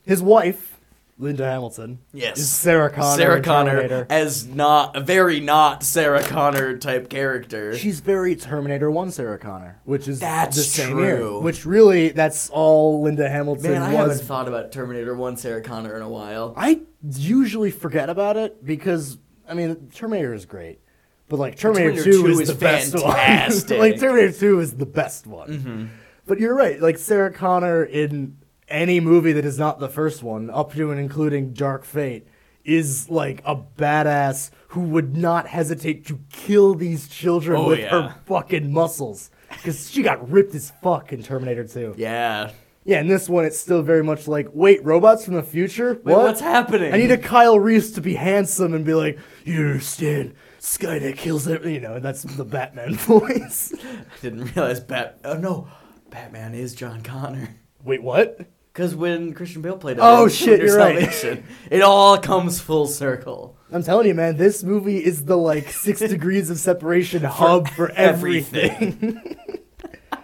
[0.06, 0.79] his wife,
[1.22, 2.40] Linda Hamilton, Yes.
[2.40, 3.18] is Sarah Connor.
[3.18, 7.78] Sarah Connor as not a very not Sarah Connor type character.
[7.78, 11.04] She's very Terminator One Sarah Connor, which is That's the same true.
[11.04, 11.40] year.
[11.42, 15.98] Which really, that's all Linda Hamilton Man, I haven't thought about Terminator One Sarah Connor
[15.98, 16.54] in a while.
[16.56, 19.18] I usually forget about it because
[19.48, 20.80] I mean Terminator is great,
[21.28, 23.78] but like Terminator, Terminator 2, 2 is, is the best one.
[23.80, 25.50] like Terminator Two is the best one.
[25.50, 25.86] Mm-hmm.
[26.28, 26.82] But you're right.
[26.82, 28.38] Like Sarah Connor in
[28.70, 32.28] any movie that is not the first one, up to and including Dark Fate,
[32.66, 37.90] is like a badass who would not hesitate to kill these children Oh, with yeah.
[37.90, 39.32] her fucking muscles.
[39.50, 41.96] Because she got ripped as fuck in Terminator 2.
[41.98, 42.52] Yeah.
[42.86, 45.94] Yeah, in this one, it's still very much like, wait, robots from the future?
[46.04, 46.24] Wait, what?
[46.24, 46.94] what's happening?
[46.94, 51.48] I need a Kyle Reese to be handsome and be like, you understand, Skynet kills
[51.48, 51.76] everything.
[51.76, 53.74] You know, that's the Batman voice.
[53.84, 55.20] I didn't realize Bat.
[55.24, 55.68] Oh no,
[56.10, 57.50] Batman is John Connor.
[57.84, 58.40] wait, what?
[58.74, 61.44] Because when Christian Bale played, Oh, Batman shit, you're right.
[61.72, 63.58] It all comes full circle.
[63.72, 67.92] I'm telling you, man, this movie is the like six degrees of separation hub for
[67.92, 69.38] everything.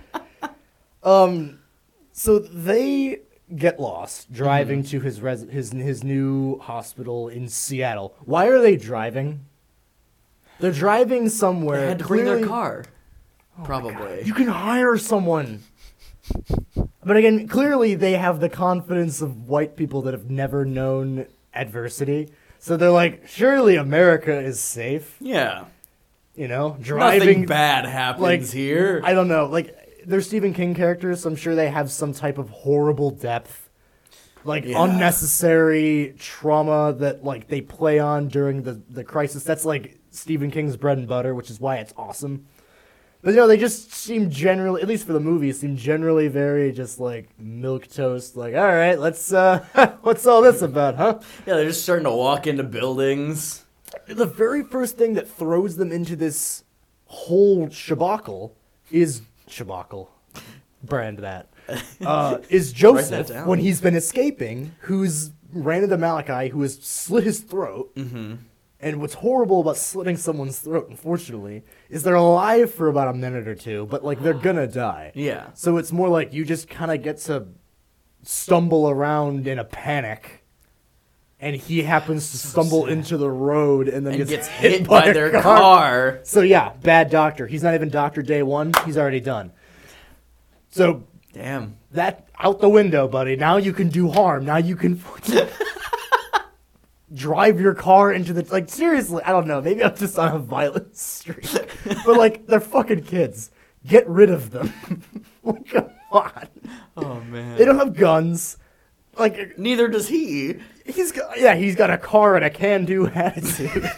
[1.04, 1.60] um,
[2.12, 3.22] so they
[3.56, 8.16] get lost driving to his res- his his new hospital in Seattle.
[8.26, 9.46] Why are they driving?
[10.60, 11.82] They're driving somewhere.
[11.82, 12.86] They had to bring their clearly- car.
[13.64, 14.24] Probably.
[14.24, 15.64] You can hire someone.
[17.06, 22.30] But again, clearly they have the confidence of white people that have never known adversity.
[22.60, 25.16] So they're like, surely America is safe.
[25.20, 25.66] yeah.
[26.38, 27.46] You know, Nothing driving.
[27.46, 29.00] bad happens like here.
[29.06, 29.46] I don't know.
[29.46, 31.22] Like they're Stephen King characters.
[31.22, 33.70] So I'm sure they have some type of horrible depth,
[34.44, 34.84] like Yeah.
[34.84, 39.46] unnecessary trauma that like they play on during the the crisis.
[39.46, 42.48] That's like Stephen King's bread and butter, which is why it's awesome.
[43.26, 46.72] But you know, they just seem generally, at least for the movie, seem generally very
[46.72, 48.38] just like milk toast.
[48.38, 49.34] Like, all right, let's.
[49.34, 49.66] uh
[50.04, 51.20] What's all this about, huh?
[51.48, 53.66] yeah, they're just starting to walk into buildings.
[54.06, 56.66] the very first thing that throws them into this
[57.08, 58.52] whole shabacle
[58.92, 60.10] is shabacle.
[60.84, 61.50] Brand that.
[62.06, 67.40] Uh, is Joseph when he's been escaping, who's ran into Malachi, who has slit his
[67.40, 67.96] throat.
[67.96, 68.36] Mm-hmm.
[68.86, 73.48] And what's horrible about slitting someone's throat, unfortunately, is they're alive for about a minute
[73.48, 75.12] or two, but like they're gonna die.
[75.16, 75.48] Yeah.
[75.56, 77.48] So it's more like you just kind of get to
[78.22, 80.44] stumble around in a panic,
[81.40, 82.92] and he happens to stumble sad.
[82.92, 86.20] into the road and then And gets, gets hit by, by a their car.
[86.22, 87.48] So yeah, bad doctor.
[87.48, 88.72] He's not even doctor day one.
[88.86, 89.52] He's already done.
[90.70, 91.78] So Damn.
[91.90, 93.36] that out the window, buddy.
[93.36, 94.46] Now you can do harm.
[94.46, 95.02] Now you can
[97.16, 99.24] drive your car into the like seriously.
[99.24, 99.62] I don't know.
[99.62, 101.50] Maybe I'm just on a violent streak,
[102.06, 103.52] but like they're fucking kids.
[103.86, 104.74] Get rid of them.
[105.44, 106.48] like, come on.
[106.98, 107.58] Oh man.
[107.58, 108.58] They don't have guns.
[109.18, 110.56] Like Neither does he.
[110.86, 113.90] he's got yeah, he's got a car and a can-do attitude.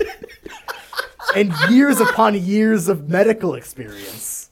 [1.35, 4.51] and years upon years of medical experience.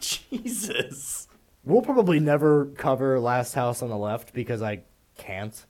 [0.00, 1.28] Jesus.
[1.64, 4.82] We'll probably never cover Last House on the Left because I
[5.16, 5.64] can't.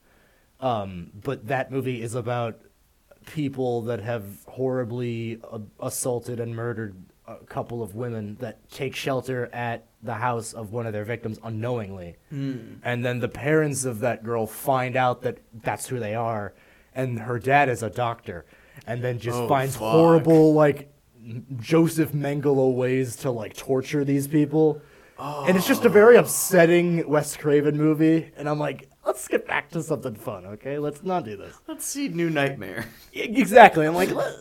[0.63, 2.59] Um, but that movie is about
[3.25, 6.95] people that have horribly uh, assaulted and murdered
[7.27, 11.39] a couple of women that take shelter at the house of one of their victims
[11.43, 12.15] unknowingly.
[12.31, 16.53] And then the parents of that girl find out that that's who they are,
[16.95, 18.45] and her dad is a doctor,
[18.87, 19.91] and then just Oh, finds fuck.
[19.91, 20.89] horrible, like,
[21.59, 24.81] Joseph Mengele ways to, like, torture these people.
[25.19, 28.31] And it's just a very upsetting Wes Craven movie.
[28.35, 30.77] And I'm like, let's get back to something fun, okay?
[30.79, 31.55] Let's not do this.
[31.67, 32.85] Let's see New Nightmare.
[33.13, 33.85] Exactly.
[33.85, 34.31] I'm like, "Uh,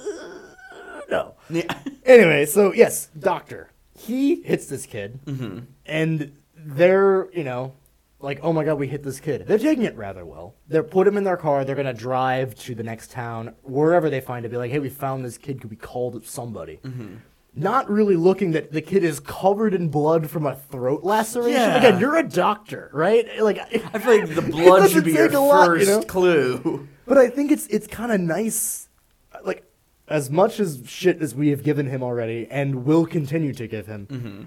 [1.11, 1.35] no.
[1.51, 1.73] Yeah.
[2.05, 3.71] Anyway, so yes, Doctor.
[3.97, 5.21] He hits this kid.
[5.87, 7.75] And they're, you know,
[8.21, 9.47] like, oh my god, we hit this kid.
[9.47, 10.55] They're taking it rather well.
[10.69, 11.65] They're put him in their car.
[11.65, 14.79] They're going to drive to the next town, wherever they find it, be like, hey,
[14.79, 15.61] we found this kid.
[15.61, 16.81] Could we call somebody?
[17.55, 21.53] Not really looking that the kid is covered in blood from a throat laceration.
[21.53, 21.77] Yeah.
[21.77, 23.27] Again, you're a doctor, right?
[23.43, 26.03] Like, I feel like the blood should be your a lot, you first know?
[26.03, 26.89] clue.
[27.07, 28.89] But I think it's it's kind of nice,
[29.45, 29.71] like
[30.09, 33.87] as much as shit as we have given him already and will continue to give
[33.87, 34.07] him.
[34.07, 34.43] Mm-hmm.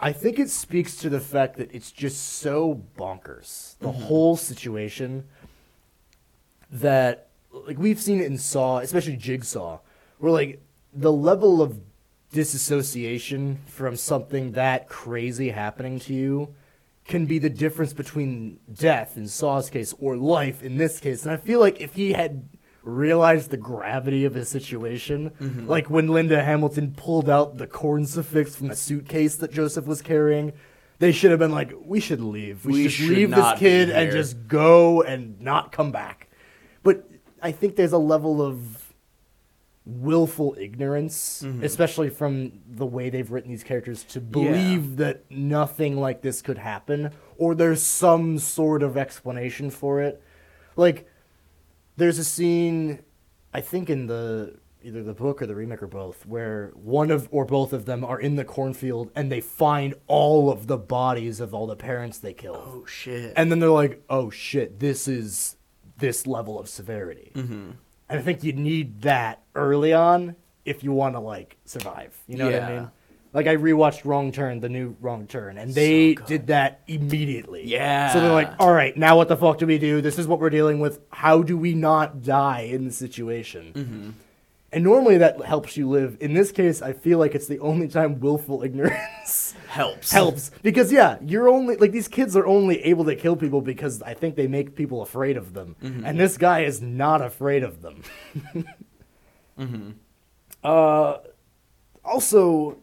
[0.00, 4.02] I think it speaks to the fact that it's just so bonkers the mm-hmm.
[4.02, 5.24] whole situation.
[6.70, 7.28] that
[7.66, 9.80] like we've seen it in Saw, especially Jigsaw,
[10.18, 10.60] where like
[10.92, 11.80] the level of
[12.32, 16.54] disassociation from something that crazy happening to you
[17.06, 21.22] can be the difference between death in Saw's case or life in this case.
[21.22, 22.48] And I feel like if he had
[22.82, 25.32] realized the gravity of his situation,
[25.66, 30.52] like when Linda Hamilton pulled out the corncifix from the suitcase that Joseph was carrying,
[30.98, 32.64] they should have been like, "We should leave.
[32.66, 36.28] We, We should leave this kid and just go and not come back."
[36.82, 37.08] But
[37.42, 38.87] I think there's a level of
[39.88, 41.64] willful ignorance, Mm-hmm.
[41.64, 46.58] especially from the way they've written these characters, to believe that nothing like this could
[46.58, 50.22] happen, or there's some sort of explanation for it.
[50.76, 51.08] Like,
[51.96, 53.00] there's a scene,
[53.54, 57.26] I think in the either the book or the remake or both, where one of
[57.32, 61.40] or both of them are in the cornfield and they find all of the bodies
[61.40, 62.62] of all the parents they killed.
[62.64, 63.32] Oh shit.
[63.36, 65.56] And then they're like, "Oh shit, this is
[65.98, 67.70] this level of severity." Mm-hmm.
[68.08, 72.16] And I think you need that early on if you want to like survive.
[72.26, 72.68] You know what I Yeah.
[72.80, 72.90] mean?
[73.34, 77.66] Like I rewatched Wrong Turn, the new Wrong Turn, and they did that immediately.
[77.66, 78.10] Yeah.
[78.12, 80.00] So they're like, "All right, now what the fuck do we do?
[80.00, 81.00] This is what we're dealing with.
[81.10, 84.10] How do we not die in the situation?" Mm-hmm.
[84.68, 84.74] Mm-hmm.
[84.76, 86.16] And normally that helps you live.
[86.20, 90.12] In this case, I feel like it's the only time willful ignorance helps.
[90.12, 94.00] helps because yeah you're only like these kids are only able to kill people because
[94.02, 97.82] i think they make people afraid of them and this guy is not afraid of
[97.82, 98.02] them
[100.64, 101.18] uh
[102.02, 102.78] also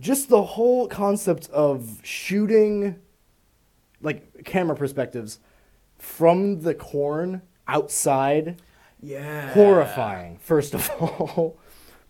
[0.00, 2.96] just the whole concept of shooting
[4.02, 5.38] like camera perspectives
[5.98, 8.60] from the corn outside
[9.02, 9.52] Yeah.
[9.52, 11.58] horrifying first of all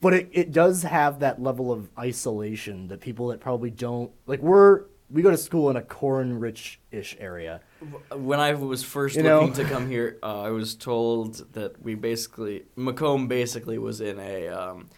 [0.01, 4.41] but it, it does have that level of isolation that people that probably don't like
[4.41, 7.61] we're we go to school in a corn rich ish area
[8.15, 9.41] When I was first You know?
[9.41, 14.21] looking to come here, uh, I was told that we basically Macomb basically was in
[14.21, 14.89] a um,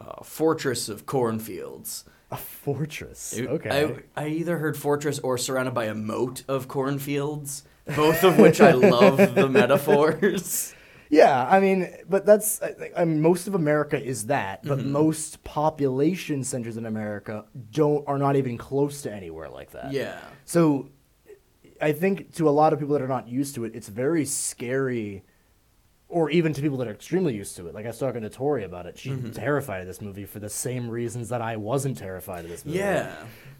[0.00, 2.04] uh, fortress of cornfields.
[2.32, 6.66] a fortress It- okay I, I either heard fortress or surrounded by a moat of
[6.68, 7.62] cornfields,
[7.94, 10.74] both of which I love the metaphors.
[11.10, 14.92] Yeah i mean but that's I, I mean, most of america is that but Mm-hmm.
[14.92, 20.20] most population centers in america don't are not even close to anywhere like that Yeah.
[20.44, 20.90] So
[21.80, 24.24] I think to a lot of people that are not used to it, it's very
[24.24, 25.22] scary.
[26.08, 27.74] Or even to people that are extremely used to it.
[27.74, 28.98] Like I was talking to Tori about it.
[28.98, 29.30] She's Mm-hmm.
[29.32, 32.78] terrified of this movie for the same reasons that I wasn't terrified of this movie.
[32.78, 33.14] Yeah.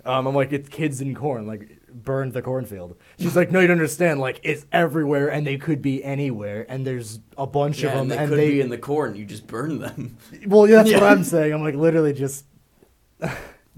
[0.04, 2.96] Um, I'm like, it's kids in corn, like burned the cornfield.
[3.18, 4.20] She's like, no, you don't understand.
[4.20, 8.10] Like it's everywhere, and they could be anywhere, and there's a bunch Yeah, of and
[8.10, 8.50] them, they and could they.
[8.50, 9.14] be in the corn.
[9.16, 10.16] You just burn them.
[10.46, 11.52] well, yeah, that's what I'm saying.
[11.52, 12.44] I'm like, literally just.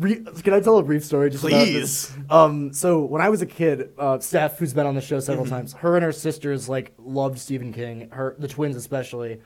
[0.00, 1.28] Can I tell a brief story?
[1.28, 2.06] Just about this?
[2.10, 2.18] Please.
[2.30, 5.44] Um, so when I was a kid, uh, Steph, who's been on the show several
[5.44, 5.54] Mm-hmm.
[5.54, 8.08] times, her and her sisters like loved Stephen King.
[8.10, 9.42] Her, the twins especially,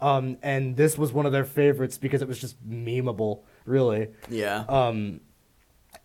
[0.00, 4.08] um, and this was one of their favorites because it was just memeable, really.
[4.30, 4.64] Yeah.
[4.70, 5.20] Um,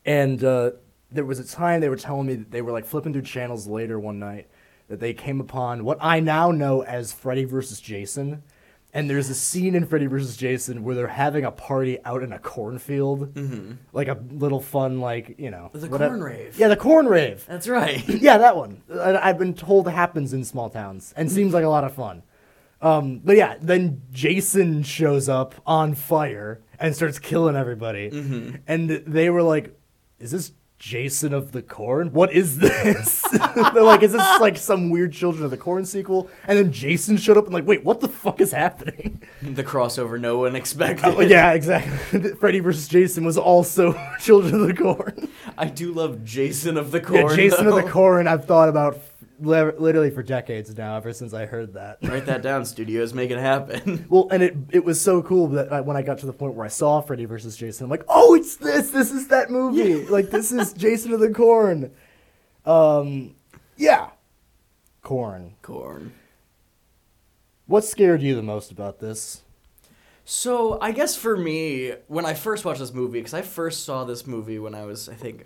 [0.05, 0.71] and uh,
[1.11, 3.67] there was a time they were telling me that they were like flipping through channels
[3.67, 4.47] later one night
[4.87, 8.43] that they came upon what I now know as Freddy versus Jason.
[8.93, 10.37] And there's a scene in Freddy vs.
[10.37, 13.37] Jason where they're having a party out in a cornfield,
[13.91, 15.79] like a little fun, like you know, Mm-hmm.
[15.81, 16.57] The whatever- corn rave.
[16.57, 17.45] Yeah, the corn rave.
[17.45, 18.07] That's right.
[18.07, 18.81] yeah, that one.
[18.97, 22.23] I've been told happens in small towns and seems like a lot of fun.
[22.81, 28.11] Um, but yeah, then Jason shows up on fire and starts killing everybody.
[28.11, 28.55] Mm-hmm.
[28.67, 29.77] And they were like,
[30.19, 32.11] "Is this Jason of the Corn?
[32.11, 36.29] What is this?" They're like, "Is this like some weird Children of the Corn sequel?"
[36.47, 40.19] And then Jason showed up and like, "Wait, what the fuck is happening?" the crossover
[40.19, 41.05] no one expected.
[41.05, 42.33] Oh, yeah, exactly.
[42.39, 45.29] Freddy versus Jason was also Children of the Corn.
[45.57, 47.29] I do love Jason of the Corn.
[47.29, 47.77] yeah, Jason though.
[47.77, 48.27] of the Corn.
[48.27, 48.97] I've thought about
[49.39, 51.97] literally for decades now, ever since I heard that.
[52.01, 53.13] Write that down, studios.
[53.13, 54.05] Make it happen.
[54.09, 56.53] Well, and it it was so cool that I, when I got to the point
[56.53, 58.91] where I saw Freddy versus Jason, I'm like, oh, it's this.
[58.91, 60.05] This is that movie.
[60.15, 61.91] Like this is Jason of the Corn.
[62.65, 63.35] Um,
[63.77, 64.09] yeah,
[65.01, 65.55] Corn.
[65.61, 66.13] Corn.
[67.67, 69.41] What scared you the most about this?
[70.23, 74.03] So I guess for me, when I first watched this movie, because I first saw
[74.03, 75.45] this movie when I was, I think,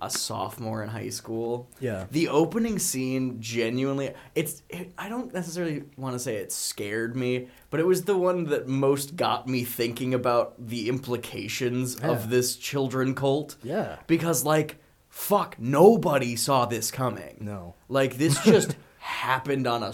[0.00, 1.68] a sophomore in high school.
[1.80, 2.06] Yeah.
[2.10, 4.62] The opening scene genuinely, it's.
[4.68, 8.44] It, I don't necessarily want to say it scared me, but it was the one
[8.46, 12.10] that most got me thinking about the implications Yeah.
[12.10, 13.56] of this children cult.
[13.62, 13.96] Yeah.
[14.06, 14.76] Because like,
[15.08, 17.38] fuck, nobody saw this coming.
[17.40, 17.74] No.
[17.88, 19.92] Like this just happened on a,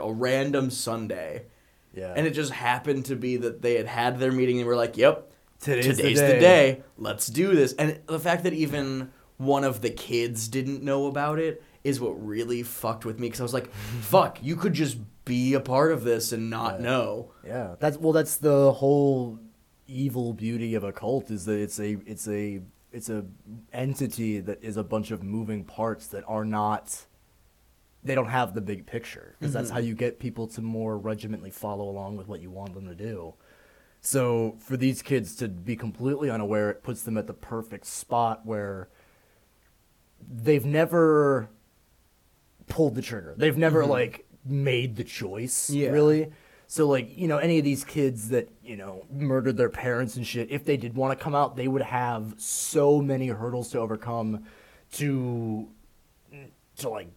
[0.00, 1.46] a random Sunday.
[1.92, 2.12] Yeah.
[2.16, 4.96] And it just happened to be that they had had their meeting and were like,
[4.96, 5.30] "Yep,
[5.60, 6.82] Today's today's, the the, day." day.
[6.98, 11.38] Let's do this." And the fact that even one of the kids didn't know about
[11.38, 14.98] it is what really fucked with me because I was like, fuck, you could just
[15.24, 17.32] be a part of this and not know.
[17.46, 18.12] Yeah, that's well.
[18.12, 19.38] That's the whole
[19.86, 22.60] evil beauty of a cult is that it's a it's a
[22.92, 23.24] it's a
[23.72, 27.06] entity that is a bunch of moving parts that are not.
[28.02, 29.76] They don't have the big picture because that's mm-hmm.
[29.76, 32.94] how you get people to more regimentally follow along with what you want them to
[32.94, 33.34] do.
[34.02, 38.44] So for these kids to be completely unaware, it puts them at the perfect spot
[38.44, 38.90] where
[40.28, 41.48] they've never
[42.66, 43.34] pulled the trigger.
[43.36, 43.90] They've never mm-hmm.
[43.90, 45.90] like made the choice, Yeah.
[45.90, 46.30] really.
[46.66, 50.26] So like, you know, any of these kids that, you know, murdered their parents and
[50.26, 53.78] shit, if they did want to come out, they would have so many hurdles to
[53.78, 54.44] overcome
[54.92, 55.68] to
[56.78, 57.08] to like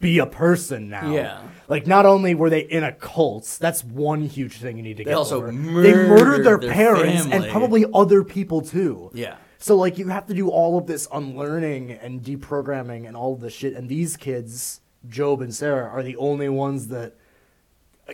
[0.00, 1.12] be a person now.
[1.12, 1.42] Yeah.
[1.68, 5.04] Like not only were they in a cult, that's one huge thing you need to
[5.04, 5.46] They get also over.
[5.48, 9.10] they murdered their, murdered their parents and probably other people too.
[9.14, 9.36] Yeah.
[9.58, 13.40] So like you have to do all of this unlearning and deprogramming and all of
[13.40, 17.14] this shit and these kids, Job and Sarah, are the only ones that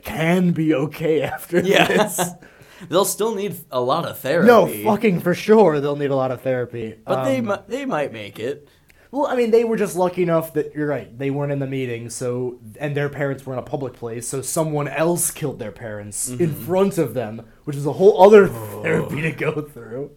[0.03, 1.87] can be okay after Yeah.
[1.87, 2.21] this.
[2.89, 4.47] They'll still need a lot of therapy.
[4.49, 6.97] no, fucking for sure they'll need a lot of therapy.
[7.07, 8.69] But they Um, mi- they might make it.
[9.13, 11.17] Well, I mean, they were just lucky enough that you're right.
[11.17, 14.43] They weren't in the meeting, so and their parents were in a public place, so
[14.43, 16.65] someone else killed their parents in Mm-hmm.
[16.67, 18.81] front of them, which is a whole other Oh.
[18.83, 20.11] therapy to go through.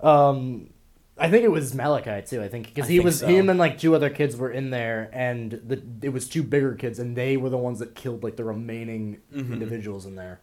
[0.00, 0.70] Um,
[1.18, 2.42] I think it was Malachi too.
[2.42, 3.26] I think because he think was so.
[3.26, 6.74] him and like two other kids were in there, and the it was two bigger
[6.74, 9.52] kids, and they were the ones that killed like the remaining Mm-hmm.
[9.52, 10.40] individuals in there.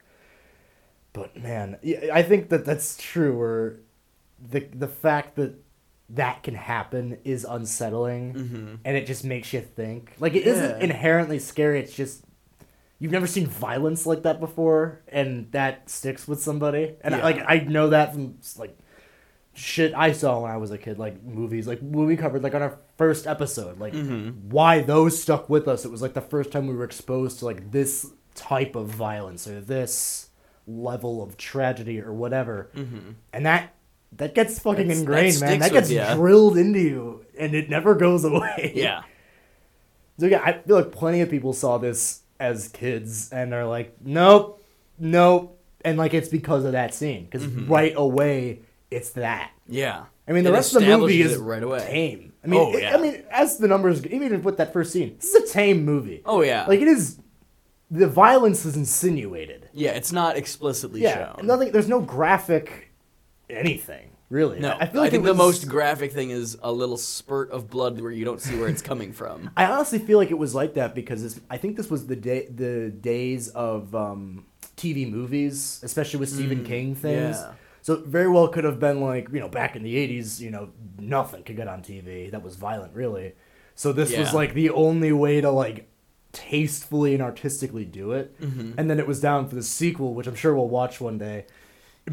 [1.14, 3.38] But man, yeah, I think that that's true.
[3.38, 3.76] Where
[4.41, 5.54] the the fact that
[6.10, 10.14] that can happen is unsettling, and it just makes you think.
[10.20, 10.60] Like it Mm-hmm.
[10.60, 10.68] Yeah.
[10.70, 11.80] not inherently scary.
[11.82, 12.24] It's just
[12.97, 16.95] you've never seen violence like that before, and that sticks with somebody.
[17.01, 18.76] And I, like I know that from like
[19.54, 22.56] shit I saw when I was a kid, like movies, like when we covered like
[22.56, 24.49] on our first episode, like Mm-hmm.
[24.49, 25.86] why those stuck with us.
[25.86, 29.47] It was like the first time we were exposed to like this type of violence
[29.47, 30.30] or this
[30.68, 32.70] level of tragedy or whatever,
[33.34, 33.74] and that
[34.14, 35.49] that gets fucking That's- that ingrained, man.
[35.49, 38.72] sticks That gets with drilled into you, and it never goes away.
[38.76, 39.04] Yeah.
[40.20, 43.95] So yeah, I feel like plenty of people saw this as kids and are like,
[44.04, 44.64] nope,
[44.99, 48.60] nope, and like it's because of that scene because right away
[48.93, 49.51] it's that.
[49.67, 50.05] Yeah.
[50.27, 51.79] I mean, the It rest of the movie is right away.
[51.87, 52.33] tame.
[52.43, 55.33] I mean, Oh, it- I mean, as the numbers, even with that first scene, this
[55.33, 56.21] is a tame movie.
[56.25, 56.65] Oh yeah.
[56.65, 57.19] Like it is,
[57.91, 59.69] the violence is insinuated.
[59.73, 61.45] yeah, it's not explicitly Yeah, shown.
[61.45, 61.71] nothing.
[61.71, 62.89] There's no graphic
[63.49, 64.59] anything really.
[64.59, 67.69] No, I feel like think it the most graphic thing is a little spurt of
[67.69, 69.51] blood where you don't see where it's coming from.
[69.57, 72.15] I honestly feel like it was like that because this, I think this was the
[72.15, 77.37] day, the days of um, TV movies, especially with Stephen King things.
[77.37, 77.53] Mm, yeah.
[77.84, 80.49] So it very well could have been like you know back in the '80s, you
[80.49, 83.34] know nothing could get on TV that was violent really.
[83.75, 85.88] So this was like the only way to like
[86.31, 88.73] tastefully and artistically do it, Mm-hmm.
[88.77, 91.45] and then it was down for the sequel, which I'm sure we'll watch one day.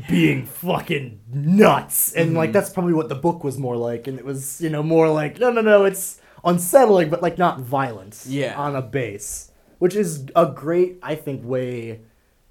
[0.09, 2.37] Being fucking nuts, and Mm-hmm.
[2.37, 5.09] like that's probably what the book was more like, and it was you know more
[5.09, 8.55] like no no no it's unsettling but like not violent Yeah.
[8.57, 12.01] on a base, which is a great I think way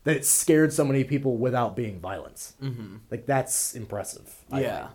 [0.05, 2.55] that it scared so many people without being violence.
[2.59, 4.33] hmm Like that's impressive.
[4.51, 4.87] I Yeah.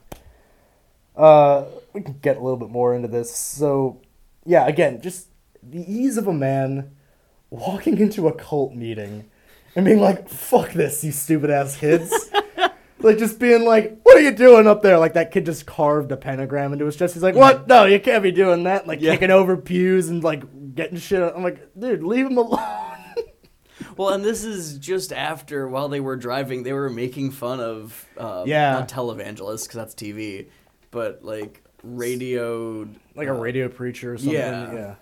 [1.17, 3.35] uh, we can get a little bit more into this.
[3.35, 4.01] So,
[4.45, 5.29] yeah, again, just
[5.63, 6.91] the ease of a man
[7.51, 9.31] walking into a cult meeting
[9.77, 12.13] and being like, "Fuck this, you stupid ass kids."
[13.01, 16.11] like just being like, "What are you doing up there?" Like that kid just carved
[16.13, 17.15] a pentagram into his chest.
[17.15, 17.69] He's like, "What?
[17.69, 19.13] No, you can't be doing that." Like Yeah.
[19.13, 21.23] kicking over pews and like getting shit.
[21.35, 22.61] I'm like, dude, leave him alone.
[23.97, 28.07] Well, and this is just after while they were driving, they were making fun of
[28.19, 28.73] uh, Yeah.
[28.73, 30.47] not televangelists because that's TV,
[30.91, 32.89] but like radio.
[33.15, 34.35] like a radio preacher or something.
[34.35, 34.73] yeah.
[34.73, 34.95] yeah.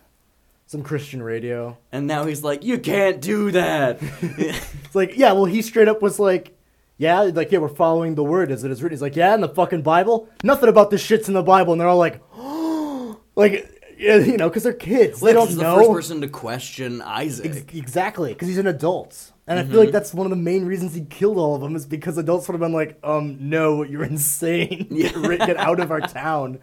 [0.67, 1.77] Some Christian radio.
[1.91, 6.01] And now he's like, "You can't do that." It's like, yeah, well, he straight up
[6.03, 6.57] was like,
[6.99, 8.95] yeah, like, yeah, we're following the word as it is written.
[8.97, 11.81] He's like, yeah, in the fucking Bible, nothing about this shit's in the Bible, and
[11.81, 12.21] they're all like,
[13.37, 16.29] like, yeah, you know, because they're kids, they don't he's the know first person to
[16.29, 17.47] question Isaac.
[17.47, 19.79] Ex- exactly because he's an adult, and I feel Mm-hmm.
[19.79, 22.49] like that's one of the main reasons he killed all of them is because adults
[22.49, 25.11] would have been like, um, no, you're insane, Yeah.
[25.47, 26.59] Get out of our town.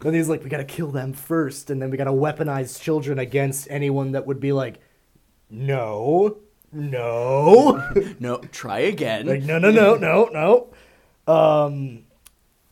[0.00, 3.66] Then he's like, we gotta kill them first, and then we gotta weaponize children against
[3.70, 4.80] anyone that would be like,
[5.48, 6.36] no,
[6.72, 7.82] no.
[8.20, 9.26] no, try again.
[9.26, 11.32] Like no no no no no.
[11.32, 12.04] Um,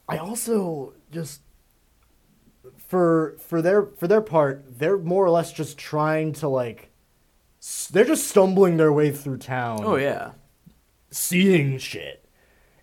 [0.09, 1.40] I also just
[2.95, 6.90] for for their for their part, they're more or less just trying to like.
[7.90, 10.32] They're just stumbling their way through town, oh yeah.
[11.11, 12.24] seeing shit,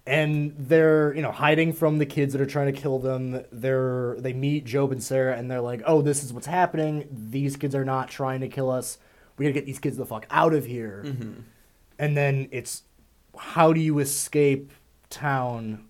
[0.06, 3.46] and they're you know hiding from the kids that are trying to kill them.
[3.54, 7.08] They're they meet Job and Sarah, and they're like, "Oh, this is what's happening.
[7.10, 8.98] These kids are not trying to kill us.
[9.38, 11.42] We gotta get these kids the fuck out of here." Mm-hmm.
[12.00, 12.84] And then it's
[13.38, 14.74] how do you escape
[15.10, 15.86] town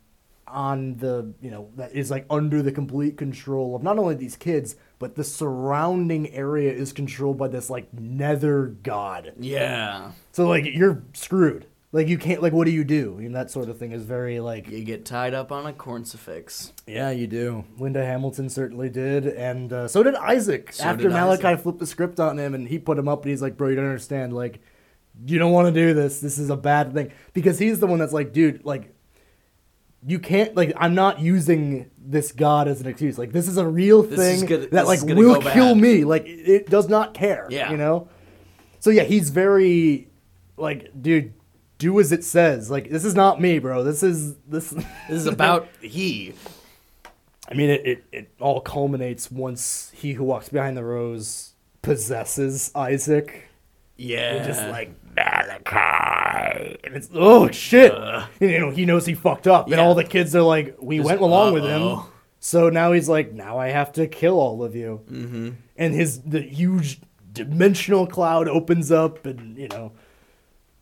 [0.52, 4.36] on the you know that is like under the complete control of not only these
[4.36, 10.12] kids but the surrounding area is controlled by this like nether god Yeah.
[10.32, 13.70] so like you're screwed like you can't like what do you do and that sort
[13.70, 16.74] of thing is very like You get tied up on a corncifix.
[16.88, 21.12] yeah you do linda hamilton certainly did and uh, so did isaac So after did
[21.12, 21.64] malachi Isaac.
[21.64, 23.76] flipped the script on him and he put him up and he's like bro you
[23.76, 24.60] don't understand like
[25.26, 28.00] you don't want to do this this is a bad thing because he's the one
[28.00, 28.94] that's like dude like
[30.06, 33.68] you can't like i'm not using this god as an excuse like this is a
[33.68, 35.82] real This is thing gonna- that this like is gonna will go kill bad.
[35.82, 37.70] me like it, it does not care Yeah.
[37.72, 38.10] you know
[38.80, 40.08] so yeah he's very
[40.58, 41.34] like dude
[41.78, 44.70] do as it says like this is not me bro this is this
[45.10, 46.34] This is about he.
[47.50, 52.72] I mean, it, it, it all culminates once he who walks behind the rose possesses
[52.76, 53.50] Isaac.
[53.98, 54.46] Yeah.
[54.48, 55.66] Just like Malachi,
[56.84, 57.94] and it's oh shit.
[57.94, 59.82] And, you know, he knows he fucked up, and Yeah.
[59.82, 62.00] all the kids are like, "We Just, went along with him."
[62.40, 65.50] So now he's like, "Now I have to kill all of you." Mm-hmm.
[65.78, 67.00] And his the huge
[67.34, 69.92] dimensional cloud opens up, and you know,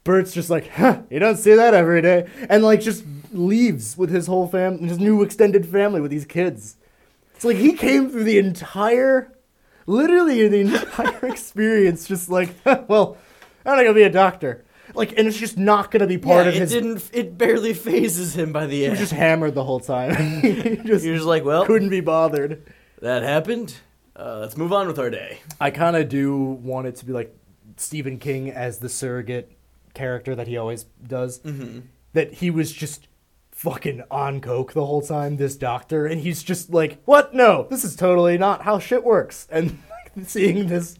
[0.03, 2.27] Burt's just like, huh, you don't see that every day.
[2.49, 6.77] And like just leaves with his whole family, his new extended family with these kids.
[7.35, 9.31] It's like he came through the entire,
[9.85, 13.17] literally the entire experience, just like, well,
[13.65, 14.63] I'm not gonna be a doctor.
[14.93, 16.71] Like, and it's just not gonna be part yeah, of it his.
[16.71, 17.09] didn't.
[17.13, 18.95] It barely phases him by the end.
[18.95, 20.15] He was just hammered the whole time.
[20.41, 22.63] he just You're just like, well, couldn't be bothered.
[23.01, 23.75] that happened.
[24.15, 25.39] Uh, let's move on with our day.
[25.61, 27.33] I kind of do want it to be like
[27.77, 29.57] Stephen King as the surrogate
[29.93, 31.39] character that he always does.
[31.39, 31.79] Mm-hmm.
[32.13, 33.07] That he was just
[33.51, 37.33] fucking on coke the whole time, this doctor, and he's just like, "What?
[37.33, 39.79] No, this is totally not how shit works." And
[40.25, 40.97] seeing this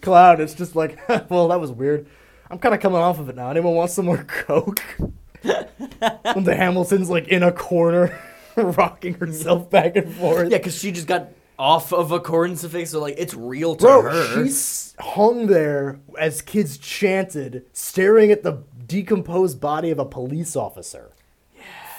[0.00, 0.98] cloud, it's just like,
[1.30, 2.06] "Well, that was weird."
[2.52, 3.50] I'm kind of coming off of it now.
[3.50, 4.82] Anyone want some more coke?
[5.42, 8.16] when the Hamilton's like in a corner,
[8.56, 10.50] rocking herself back and forth.
[10.50, 14.02] Yeah, because she just got off of a corncifix, so like it's real to Bro,
[14.02, 14.44] her.
[14.44, 21.12] she's hung there as kids chanted, staring at the decomposed body of a police officer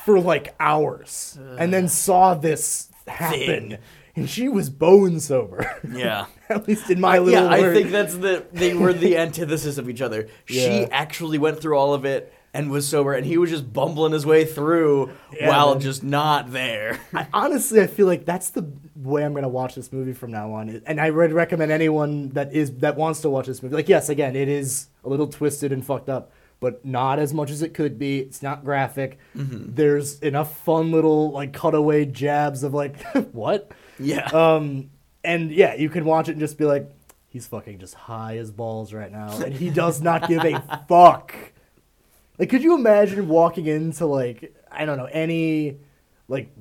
[0.06, 3.70] for like hours, and then saw this happen.
[3.70, 3.78] Thing.
[4.16, 5.80] And she was bone sober.
[5.92, 6.28] Yeah.
[6.50, 9.90] At least in my little yeah, I think that's the they were the antithesis of
[9.90, 10.28] each other.
[10.46, 14.14] She actually went through all of it and was sober, and he was just bumbling
[14.14, 15.80] his way through Yeah, while man.
[15.80, 17.00] just not there.
[17.12, 20.54] I, honestly, I feel like that's the way I'm gonna watch this movie from now
[20.54, 20.84] on.
[20.86, 23.74] And I would recommend anyone that is that wants to watch this movie.
[23.76, 27.50] Like, yes, again, it is a little twisted and fucked up, but not as much
[27.50, 28.20] as it could be.
[28.20, 29.18] It's not graphic.
[29.36, 29.74] Mm-hmm.
[29.74, 33.02] There's enough fun little like cutaway jabs of like,
[33.32, 33.72] what?
[34.00, 34.26] Yeah.
[34.28, 34.90] Um,
[35.24, 36.90] and yeah, you can watch it and just be like,
[37.30, 41.34] he's fucking just high as balls right now, and he does not give a fuck.
[42.40, 45.78] Like, could you imagine walking into like I don't know any
[46.28, 46.52] like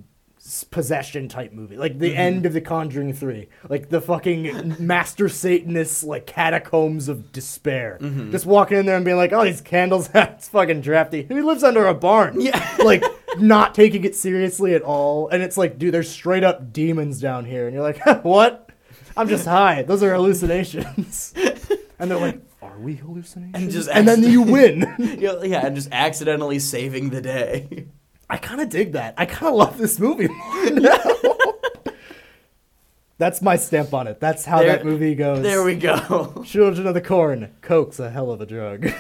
[0.70, 6.02] possession type movie, like the end of The Conjuring Three, like the fucking Master Satanist
[6.04, 7.98] like catacombs of despair,
[8.30, 11.24] just walking in there and being like, oh, these candles, it's fucking drafty.
[11.28, 12.76] He lives under a barn, Yeah.
[12.84, 13.04] like
[13.38, 17.44] not taking it seriously at all, and it's like, dude, there's straight up demons down
[17.44, 18.68] here, and you're like, what?
[19.16, 19.82] I'm just high.
[19.82, 21.34] Those are hallucinations.
[21.98, 23.54] and they're like, are we hallucinations?
[23.54, 24.80] And just and then you win.
[25.18, 27.86] yeah, yeah, and just accidentally saving the day.
[28.30, 29.14] I kind of dig that.
[29.18, 30.28] I kind of love this movie.
[33.18, 34.18] That's my stamp on it.
[34.18, 35.42] That's how There- that movie goes.
[35.42, 36.42] There we go.
[36.46, 37.54] Children of the Corn.
[37.60, 38.90] Coke's a hell of a drug.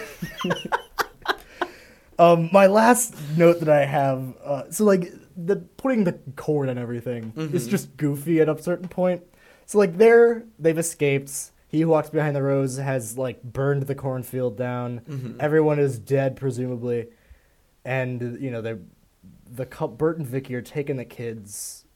[2.22, 6.78] Um, my last note that I have, uh, so like the putting the corn and
[6.78, 9.22] everything is just goofy at a certain point.
[9.66, 11.50] So like they're they've escaped.
[11.68, 15.36] He who walks behind the rose has like burned the cornfield down.
[15.40, 17.08] Everyone is dead presumably,
[17.84, 18.76] and you know they,
[19.50, 21.86] the Burt and Vicky are taking the kids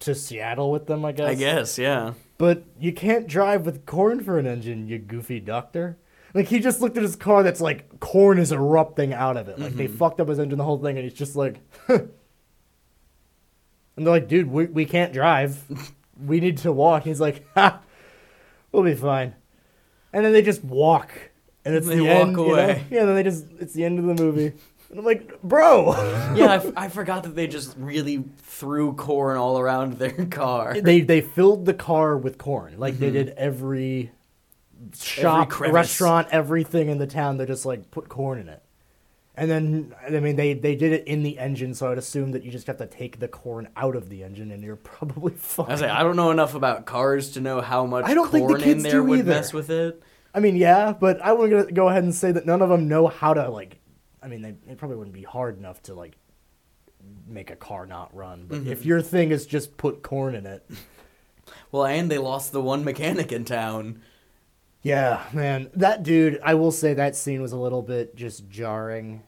[0.00, 1.04] to Seattle with them.
[1.04, 1.28] I guess.
[1.28, 2.12] I guess, yeah.
[2.38, 5.96] But you can't drive with corn for an engine, you goofy doctor.
[6.34, 9.58] Like he just looked at his car that's like corn is erupting out of it.
[9.58, 9.96] Like they mm-hmm.
[9.96, 12.10] fucked up his engine, the whole thing, and he's just like, and
[13.96, 15.62] they're like, dude, we we can't drive.
[16.24, 17.04] we need to walk.
[17.04, 17.80] He's like, ha,
[18.72, 19.34] we'll be fine.
[20.12, 21.12] And then they just walk,
[21.64, 22.30] and it's They the walk end.
[22.30, 22.52] you know?
[22.52, 22.84] away.
[22.90, 24.52] Yeah, then they just it's the end of the movie.
[24.90, 25.94] And I'm like, bro.
[26.36, 30.78] Yeah, I, f- I forgot that they just really threw corn all around their car.
[30.78, 32.78] they they filled the car with corn.
[32.78, 33.14] Like they mm-hmm.
[33.14, 34.10] did every
[35.02, 35.74] shop, crevice.
[35.74, 37.36] restaurant, everything in the town.
[37.36, 38.62] They're just like put corn in it,
[39.36, 42.44] And then, I mean, they, they did it in the engine, so I'd assume that
[42.44, 45.66] you just have to take the corn out of the engine, and you're probably fine.
[45.66, 48.30] I was like, I don't know enough about cars to know how much I don't
[48.30, 49.30] think the corn in kids there do would either.
[49.30, 50.02] mess with it.
[50.34, 52.88] I mean, yeah, but I want to go ahead and say that none of them
[52.88, 53.78] know how to like.
[54.22, 56.16] I mean, they, they probably wouldn't be hard enough to like
[57.26, 58.46] make a car not run.
[58.46, 58.72] But mm-hmm.
[58.72, 60.68] if your thing is just put corn in it,
[61.70, 64.02] Well, and they lost the one mechanic in town.
[64.86, 66.38] Yeah, man, that dude.
[66.44, 69.24] I will say that scene was a little bit just jarring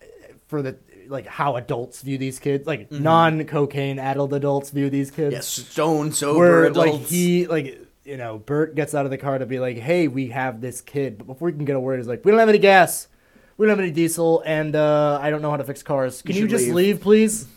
[0.00, 0.04] eh,
[0.46, 0.76] for the
[1.08, 5.32] like how adults view these kids, like non-cocaine adult adults view these kids.
[5.32, 6.92] Yes, stone sober where adults.
[6.92, 10.06] like he like you know Burt gets out of the car to be like, "Hey,
[10.06, 12.38] we have this kid," but before he can get a word, he's like, "We don't
[12.38, 13.08] have any gas,
[13.56, 16.22] we don't have any diesel, and uh, I don't know how to fix cars.
[16.22, 17.00] Can You you, just leave." leave.
[17.00, 17.48] please?"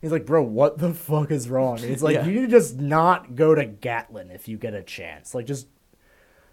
[0.00, 2.24] He's like, "Bro, what the fuck is wrong?" He's like, Yeah.
[2.24, 5.34] "You need to just not go to Gatlin if you get a chance.
[5.34, 5.66] Like, just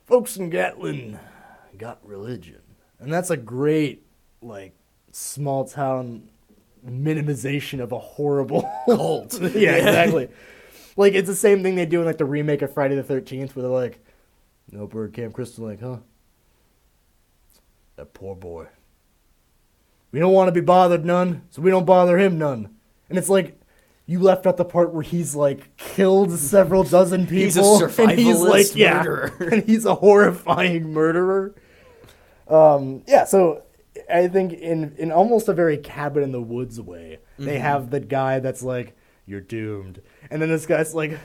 [0.05, 1.19] folks in Gatlin
[1.77, 2.61] got religion,
[2.99, 4.05] and that's a great
[4.41, 4.73] like
[5.11, 6.29] small town
[6.85, 9.39] minimization of a horrible Cult.
[9.41, 9.75] yeah, Yeah.
[9.77, 10.29] exactly.
[10.95, 13.55] Like it's the same thing they do in like the remake of Friday the Thirteenth,
[13.55, 13.99] where they're like,
[14.71, 15.97] "No bird Camp Crystal Lake, huh?
[17.95, 18.67] That poor boy.
[20.11, 22.75] We don't want to be bothered none, so we don't bother him none."
[23.09, 23.59] And it's like.
[24.05, 27.37] You left out the part where he's like killed several dozen people.
[27.37, 29.33] He's a and he's survivalist like, yeah, murderer.
[29.51, 31.55] and he's a horrifying murderer.
[32.47, 33.63] Um, yeah, so
[34.11, 37.99] I think in in almost a very cabin in the woods way, they have the
[37.99, 38.95] guy that's like,
[39.25, 41.17] "You're doomed," and then this guy's like,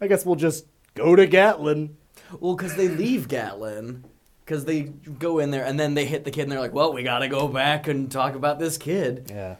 [0.00, 1.96] "I guess we'll just go to Gatlin."
[2.38, 4.04] Well, because they leave Gatlin.
[4.44, 6.92] Because they go in there and then they hit the kid and they're like, well,
[6.92, 9.30] we gotta go back and talk about this kid.
[9.30, 9.56] Yeah.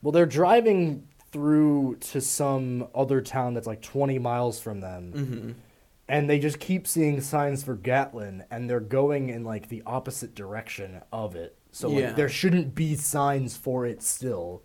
[0.00, 5.12] Well, they're driving through to some other town that's like 20 miles from them.
[5.16, 5.50] Mm-hmm.
[6.08, 10.34] And they just keep seeing signs for Gatlin, and they're going in like the opposite
[10.34, 11.56] direction of it.
[11.70, 12.12] So like, Yeah.
[12.12, 14.62] there shouldn't be signs for it still.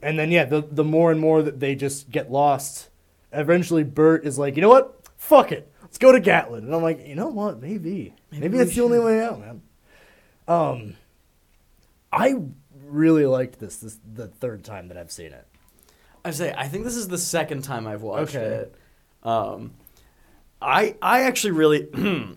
[0.00, 2.88] And then yeah, the the more and more that they just get lost,
[3.32, 4.96] eventually Burt is like, you know what?
[5.18, 6.64] Fuck it, let's go to Gatlin.
[6.64, 7.60] And I'm like, you know what?
[7.60, 9.60] Maybe, maybe, Maybe that's the only way out, man.
[10.48, 10.94] Um,
[12.10, 12.34] I
[12.86, 15.46] really liked this this the third time that I've seen it.
[16.24, 18.44] I say I think this is the second time I've watched Okay.
[18.46, 18.74] it.
[19.22, 19.72] Um,
[20.62, 21.88] I I actually really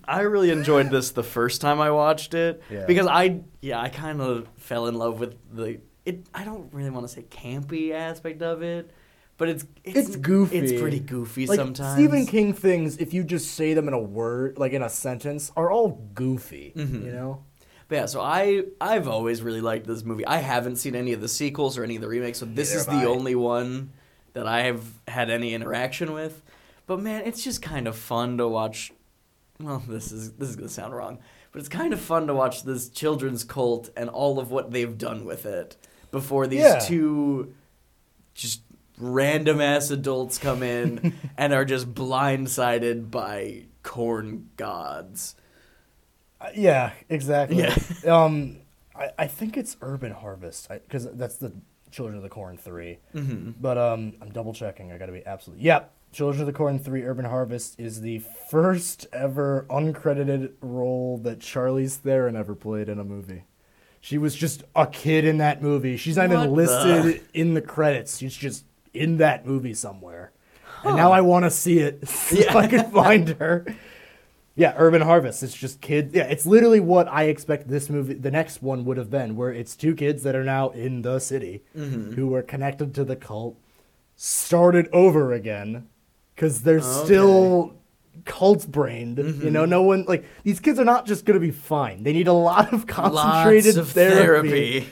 [0.07, 2.86] I really enjoyed this the first time I watched it Yeah.
[2.86, 6.89] because I yeah I kind of fell in love with the it I don't really
[6.89, 8.91] want to say campy aspect of it,
[9.38, 10.57] but it's it's, It's goofy.
[10.57, 11.93] It's pretty goofy Like sometimes.
[11.95, 15.51] Stephen King things, if you just say them in a word, like in a sentence,
[15.57, 16.71] are all goofy.
[16.77, 17.03] Mhm.
[17.05, 17.43] You know?
[17.88, 20.25] But yeah, so I I've always really liked this movie.
[20.25, 22.79] I haven't seen any of the sequels or any of the remakes, so this Neither
[22.79, 23.05] is the I.
[23.05, 23.91] only one
[24.34, 26.41] that I have had any interaction with.
[26.88, 28.91] But man, it's just kind of fun to watch.
[29.59, 31.19] Well, this is this is gonna sound wrong,
[31.51, 34.97] but it's kind of fun to watch this children's cult and all of what they've
[34.97, 35.77] done with it
[36.11, 36.79] before these Yeah.
[36.79, 37.53] two
[38.34, 38.61] just
[38.97, 45.36] random ass adults come in and are just blindsided by corn gods.
[46.56, 47.58] Yeah, exactly.
[47.60, 47.76] Yeah.
[48.24, 48.58] um,
[48.96, 51.54] I, I think it's Urban Harvest because that's the
[51.91, 52.98] Children of the Corn three.
[53.12, 54.91] hmm But um, I'm double checking.
[54.91, 55.66] I got to be absolutely.
[55.66, 55.91] Yep.
[56.12, 58.20] Children of the Corn 3 Urban Harvest is the
[58.52, 63.46] first ever uncredited role that Charlize Theron ever played in a movie.
[64.00, 65.98] She was just a kid in that movie.
[65.98, 68.20] She's not What even the- listed in the credits.
[68.20, 68.64] She's just
[68.94, 70.32] in that movie somewhere.
[70.84, 72.58] And now I want to see it so Yeah.
[72.58, 73.66] I can find her.
[74.56, 75.41] Yeah, Urban Harvest.
[75.41, 76.14] It's just kids.
[76.14, 79.51] Yeah, it's literally what I expect this movie, the next one would have been, where
[79.51, 82.12] it's two kids that are now in the city Mm-hmm.
[82.14, 83.58] who were connected to the cult,
[84.16, 85.88] started over again,
[86.36, 87.06] because they're Okay.
[87.06, 87.74] still
[88.26, 89.18] cult brained.
[89.18, 89.51] You Mm-hmm.
[89.54, 92.04] know, no one like these kids are not just gonna be fine.
[92.04, 94.82] They need a lot of concentrated of therapy.
[94.82, 94.88] therapy.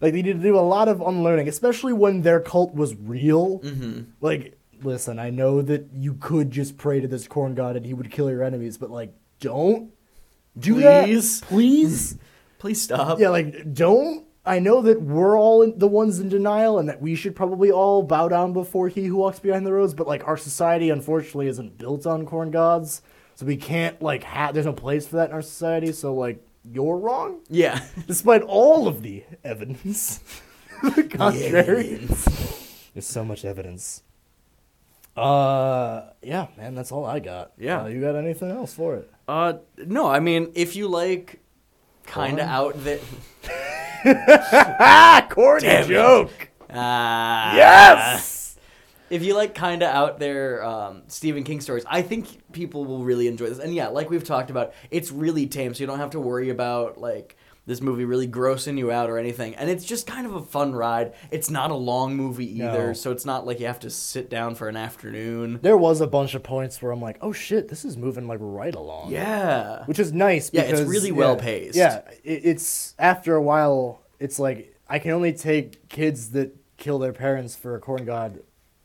[0.00, 3.58] Like they need to do a lot of unlearning, especially when their cult was real.
[3.58, 4.02] Mm-hmm.
[4.20, 7.94] Like, listen, I know that you could just pray to this corn god and he
[7.94, 9.92] would kill your enemies, but like, don't
[10.58, 11.40] do Please?
[11.40, 12.18] that, please.
[12.58, 13.18] Please stop.
[13.18, 14.26] yeah, like, don't.
[14.44, 17.70] I know that we're all in, the ones in denial, and that we should probably
[17.70, 21.46] all bow down before he who walks behind the rows, But like, our society unfortunately
[21.48, 23.00] isn't built on corn gods,
[23.34, 24.52] so we can't like have.
[24.52, 25.92] There's no place for that in our society.
[25.92, 27.80] So like, you're wrong, Yeah.
[28.06, 30.20] despite all of the evidence.
[30.82, 32.06] the contrary.
[32.92, 34.02] There's so much evidence.
[35.16, 37.52] Uh, yeah, man, that's all I got.
[37.58, 37.82] Yeah.
[37.82, 39.10] Uh, you got anything else for it?
[39.28, 41.40] Uh, no, I mean, if you like
[42.04, 43.00] kind of out there.
[44.04, 46.50] Ah, corny Damn joke.
[46.68, 47.54] Ah.
[47.54, 48.58] Yes.
[49.10, 53.02] If you like kind of out there um, Stephen King stories, I think people will
[53.02, 53.58] really enjoy this.
[53.58, 56.48] And yeah, like we've talked about, it's really tame, so you don't have to worry
[56.50, 57.36] about like
[57.66, 59.54] this movie really grossing you out or anything.
[59.54, 61.12] And it's just kind of a fun ride.
[61.30, 62.92] It's not a long movie either, No.
[62.94, 65.60] so it's not like you have to sit down for an afternoon.
[65.62, 68.38] There was a bunch of points where I'm like, oh shit, this is moving like
[68.40, 69.12] right along.
[69.12, 69.84] Yeah.
[69.84, 70.50] which is nice.
[70.52, 71.76] Yeah, it's really yeah, well-paced.
[71.76, 76.98] Yeah, it, it's after a while, it's like I can only take kids that kill
[76.98, 78.40] their parents for a corn god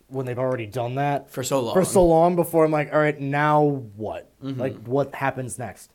[0.08, 1.74] when they've already done that For so long.
[1.74, 3.64] for so long before I'm like, all right, now
[3.96, 4.32] what?
[4.44, 4.60] Mm-hmm.
[4.60, 5.92] Like, what happens next?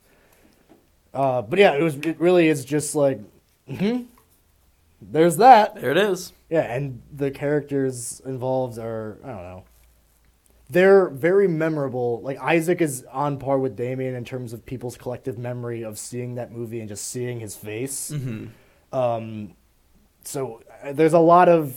[1.13, 1.95] Uh, but yeah, it was.
[1.97, 3.19] It really is just like,
[3.67, 4.01] hmm
[5.01, 5.75] there's that.
[5.75, 6.31] There it is.
[6.49, 9.63] Yeah, and the characters involved are I don't know.
[10.69, 12.21] They're very memorable.
[12.21, 16.35] Like Isaac is on par with Damien in terms of people's collective memory of seeing
[16.35, 18.13] that movie and just seeing his face.
[18.93, 19.55] Um,
[20.23, 21.75] so uh, there's a lot of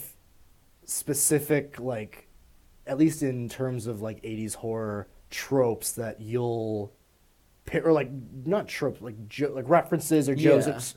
[0.84, 2.28] specific like,
[2.86, 6.92] at least in terms of like '80s horror tropes that you'll,
[7.72, 8.10] or like
[8.44, 10.76] not tropes like jo- like references or jokes, Yeah.
[10.76, 10.94] it's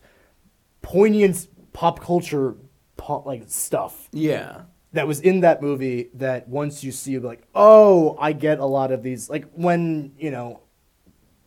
[0.81, 2.55] poignant pop culture
[2.97, 4.61] pop, like stuff Yeah.
[4.93, 8.59] that was in that movie that once you see you'll be like oh i get
[8.59, 10.61] a lot of these like when you know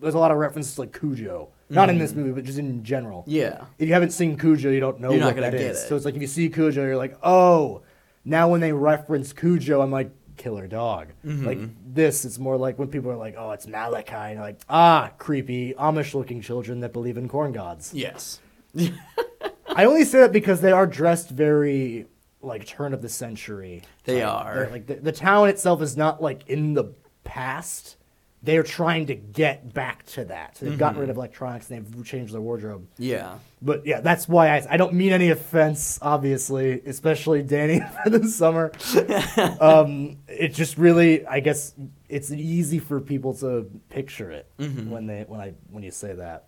[0.00, 2.20] there's a lot of references to like cujo not in this mm-hmm.
[2.22, 3.64] movie but just in general Yeah.
[3.78, 5.82] if you haven't seen cujo you don't know You're not what gonna that get is
[5.84, 5.88] it.
[5.88, 7.82] so it's like if you see cujo you're like oh
[8.24, 10.10] now when they reference cujo i'm like
[10.40, 11.46] killer dog Mm-hmm.
[11.46, 11.58] like
[11.94, 15.10] this it's more like when people are like oh it's malachi and you're like ah
[15.18, 18.40] creepy amish looking children that believe in corn gods Yes.
[19.80, 22.06] I only say that because they are dressed very
[22.42, 23.82] like turn of the century.
[24.04, 24.68] They Like, are.
[24.70, 27.96] Like the, the town itself is not like in the past.
[28.42, 30.56] They're trying to get back to that.
[30.56, 31.00] So they've gotten Mm-hmm.
[31.02, 32.86] rid of electronics and they've changed their wardrobe.
[32.96, 33.34] Yeah.
[33.60, 38.26] But yeah, that's why I, I don't mean any offense, obviously, especially Danny for the
[38.28, 38.72] summer.
[39.60, 41.74] um, it just really, I guess,
[42.08, 44.90] it's easy for people to picture it Mm-hmm.
[44.90, 46.46] when they when I when you say that.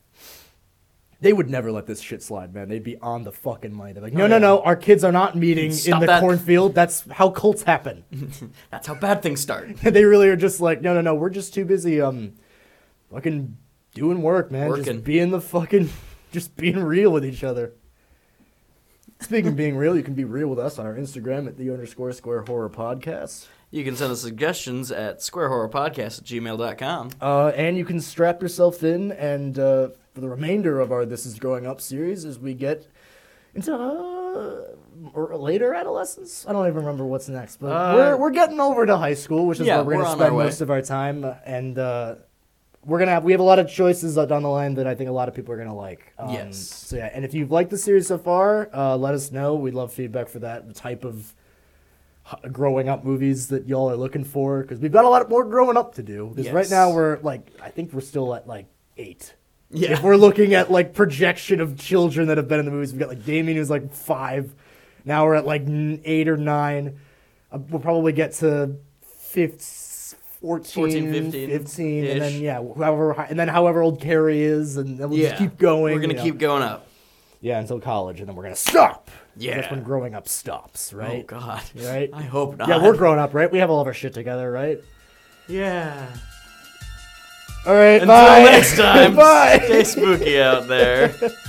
[1.23, 2.69] They would never let this shit slide, man.
[2.69, 3.93] They'd be on the fucking money.
[3.93, 4.41] They're like, no, Oh, no, yeah.
[4.41, 4.61] no.
[4.63, 6.21] Our kids are not meeting Stop in the that.
[6.21, 6.75] cornfield.
[6.75, 8.05] That's how cults happen.
[8.71, 9.77] That's how bad things start.
[9.83, 11.15] they really are just like, no, no, no.
[11.15, 12.33] We're just too busy, um,
[13.13, 13.57] fucking
[13.95, 14.69] doing work, man.
[14.69, 14.85] Working.
[14.85, 15.91] Just being the fucking,
[16.33, 17.73] just being real with each other.
[19.21, 21.71] Speaking of being real, you can be real with us on our Instagram at the
[21.71, 23.47] underscore square horror podcast.
[23.71, 27.11] You can send us suggestions at squarehorrorpodcast at gmail.com.
[27.21, 31.25] Uh, and you can strap yourself in, and uh, for the remainder of our This
[31.27, 32.87] Is Growing Up series, as we get
[33.55, 36.45] into uh, or later adolescence.
[36.47, 39.47] I don't even remember what's next, but Uh, we're, we're getting over to high school,
[39.47, 41.25] which is yeah, where we're we're going to spend most of our time.
[41.45, 42.17] And uh,
[42.85, 45.09] we're gonna have we have a lot of choices down the line that I think
[45.09, 46.13] a lot of people are gonna like.
[46.19, 46.59] Um, Yes.
[46.59, 49.55] So yeah, and if you've liked the series so far, uh, let us know.
[49.55, 50.67] We'd love feedback for that.
[50.69, 51.33] The type of
[52.51, 55.77] growing up movies that y'all are looking for because we've got a lot more growing
[55.77, 56.33] up to do.
[56.35, 59.35] Because right now we're like I think we're still at like eight.
[59.73, 59.93] Yeah.
[59.93, 63.01] If we're looking at like projection of children that have been in the movies, we've
[63.01, 64.53] got like Damien who's like five.
[65.05, 67.01] Now we're at like eight or nine.
[67.51, 73.39] Uh, we'll probably get to 15, 14, 14, 15, 15 and then yeah, however, and
[73.39, 75.31] then however old Carrie is, and then we'll yeah.
[75.31, 75.95] just keep going.
[75.95, 76.23] We're you to know.
[76.23, 76.87] keep going up.
[77.41, 79.11] yeah until college, and then we're gonna stop.
[79.37, 79.57] Yeah.
[79.57, 81.21] that's when growing up stops, right?
[81.21, 81.63] Oh, God.
[81.77, 82.11] Right?
[82.13, 82.69] I hope not.
[82.69, 83.51] Yeah, we're grown up, right?
[83.51, 84.79] We have all of our shit together, right?
[85.49, 86.15] Yeah.
[87.65, 88.43] All right, Until bye.
[88.43, 89.15] next time.
[89.15, 89.61] bye.
[89.65, 91.15] Stay spooky out there.